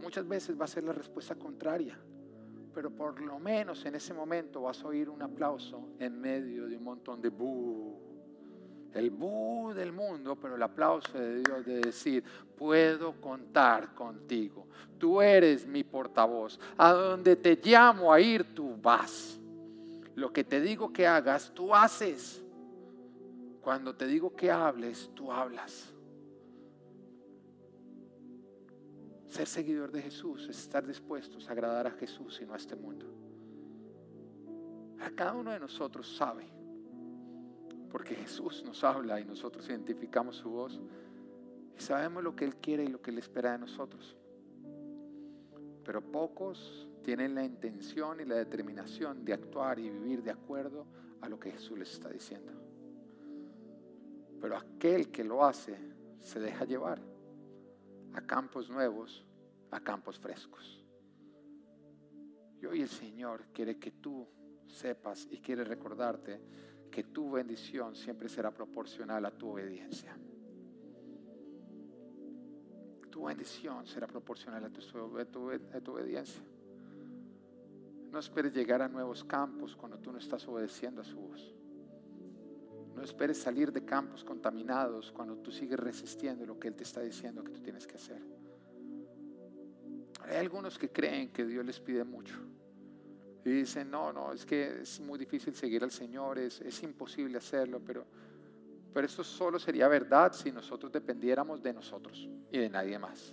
[0.00, 1.98] Muchas veces va a ser la respuesta contraria
[2.76, 6.76] pero por lo menos en ese momento vas a oír un aplauso en medio de
[6.76, 8.15] un montón de bu.
[8.96, 12.24] El bu del mundo, pero el aplauso de Dios de decir,
[12.56, 14.66] puedo contar contigo.
[14.98, 16.58] Tú eres mi portavoz.
[16.78, 19.38] A donde te llamo a ir, tú vas.
[20.14, 22.42] Lo que te digo que hagas, tú haces.
[23.60, 25.92] Cuando te digo que hables, tú hablas.
[29.28, 32.74] Ser seguidor de Jesús es estar dispuestos a agradar a Jesús y no a este
[32.74, 33.06] mundo.
[35.00, 36.55] A cada uno de nosotros sabe,
[37.90, 40.80] porque Jesús nos habla y nosotros identificamos su voz
[41.76, 44.16] y sabemos lo que Él quiere y lo que Él espera de nosotros.
[45.84, 50.86] Pero pocos tienen la intención y la determinación de actuar y vivir de acuerdo
[51.20, 52.52] a lo que Jesús les está diciendo.
[54.40, 55.78] Pero aquel que lo hace
[56.20, 57.00] se deja llevar
[58.14, 59.26] a campos nuevos
[59.70, 60.84] a campos frescos.
[62.60, 64.26] Y hoy el Señor quiere que tú
[64.66, 66.40] sepas y quiere recordarte
[66.90, 70.16] que tu bendición siempre será proporcional a tu obediencia.
[73.10, 74.80] Tu bendición será proporcional a tu,
[75.20, 76.42] a tu, obediencia.
[78.10, 81.54] No esperes llegar a nuevos campos cuando tú no estás obedeciendo a su voz.
[82.94, 87.02] No esperes salir de campos contaminados cuando tú sigues resistiendo lo que Él te está
[87.02, 88.22] diciendo que tú tienes que hacer.
[90.24, 92.34] Hay algunos que creen que Dios les pide mucho.
[93.46, 97.38] Y dicen, no, no, es que es muy difícil seguir al Señor, es, es imposible
[97.38, 98.04] hacerlo, pero,
[98.92, 103.32] pero eso solo sería verdad si nosotros dependiéramos de nosotros y de nadie más.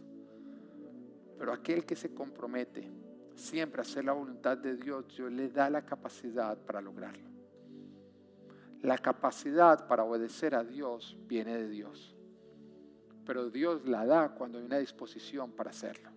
[1.36, 2.88] Pero aquel que se compromete
[3.34, 7.28] siempre hacer la voluntad de Dios, Dios le da la capacidad para lograrlo.
[8.84, 12.16] La capacidad para obedecer a Dios viene de Dios,
[13.26, 16.13] pero Dios la da cuando hay una disposición para hacerlo.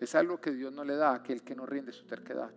[0.00, 2.50] Es algo que Dios no le da a aquel que no rinde su terquedad,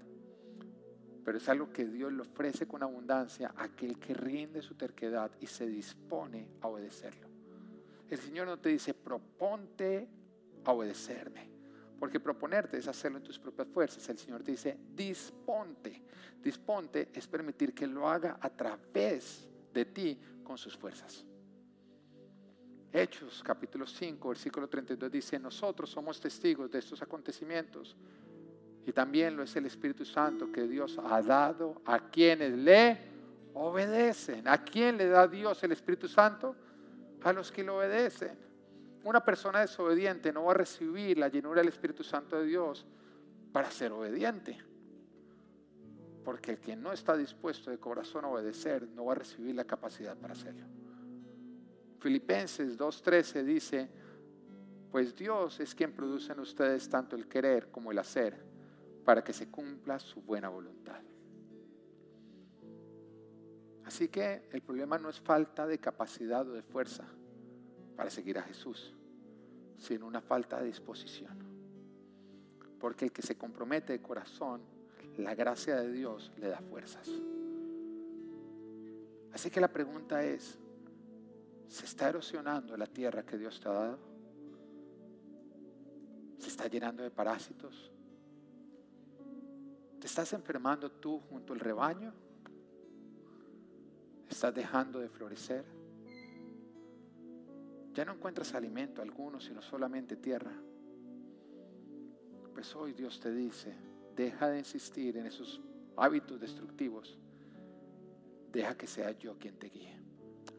[1.24, 5.32] pero es algo que Dios le ofrece con abundancia a aquel que rinde su terquedad
[5.40, 7.28] y se dispone a obedecerlo.
[8.10, 10.08] El Señor no te dice, proponte
[10.66, 11.50] a obedecerme.
[12.00, 14.10] Porque proponerte es hacerlo en tus propias fuerzas.
[14.10, 16.02] El Señor te dice, disponte.
[16.42, 21.26] Disponte es permitir que lo haga a través de ti con sus fuerzas.
[22.94, 27.96] Hechos capítulo 5, versículo 32 dice, nosotros somos testigos de estos acontecimientos
[28.86, 32.98] y también lo es el Espíritu Santo que Dios ha dado a quienes le
[33.54, 34.48] obedecen.
[34.48, 36.56] ¿A quién le da Dios el Espíritu Santo?
[37.24, 38.38] A los que le obedecen.
[39.04, 42.86] Una persona desobediente no va a recibir la llenura del Espíritu Santo de Dios
[43.52, 44.58] para ser obediente.
[46.24, 49.66] Porque el que no está dispuesto de corazón a obedecer no va a recibir la
[49.66, 50.66] capacidad para hacerlo.
[52.02, 53.88] Filipenses 2.13 dice,
[54.92, 58.36] pues Dios es quien produce en ustedes tanto el querer como el hacer
[59.06, 61.00] para que se cumpla su buena voluntad.
[63.86, 67.06] Así que el problema no es falta de capacidad o de fuerza
[67.96, 68.96] para seguir a Jesús,
[69.78, 71.38] sino una falta de disposición.
[72.80, 74.64] Porque el que se compromete de corazón,
[75.18, 77.08] la gracia de Dios le da fuerzas.
[79.32, 80.58] Así que la pregunta es,
[81.72, 83.98] ¿se está erosionando la tierra que Dios te ha dado?
[86.38, 87.90] ¿Se está llenando de parásitos?
[89.98, 92.14] ¿Te estás enfermando tú junto al rebaño?
[94.30, 95.64] ¿Estás dejando de florecer?
[97.94, 100.52] Ya no encuentras alimento alguno, sino solamente tierra.
[102.54, 103.74] Pues hoy Dios te dice,
[104.14, 105.62] deja de insistir en esos
[105.96, 107.18] hábitos destructivos.
[108.52, 110.01] Deja que sea yo quien te guíe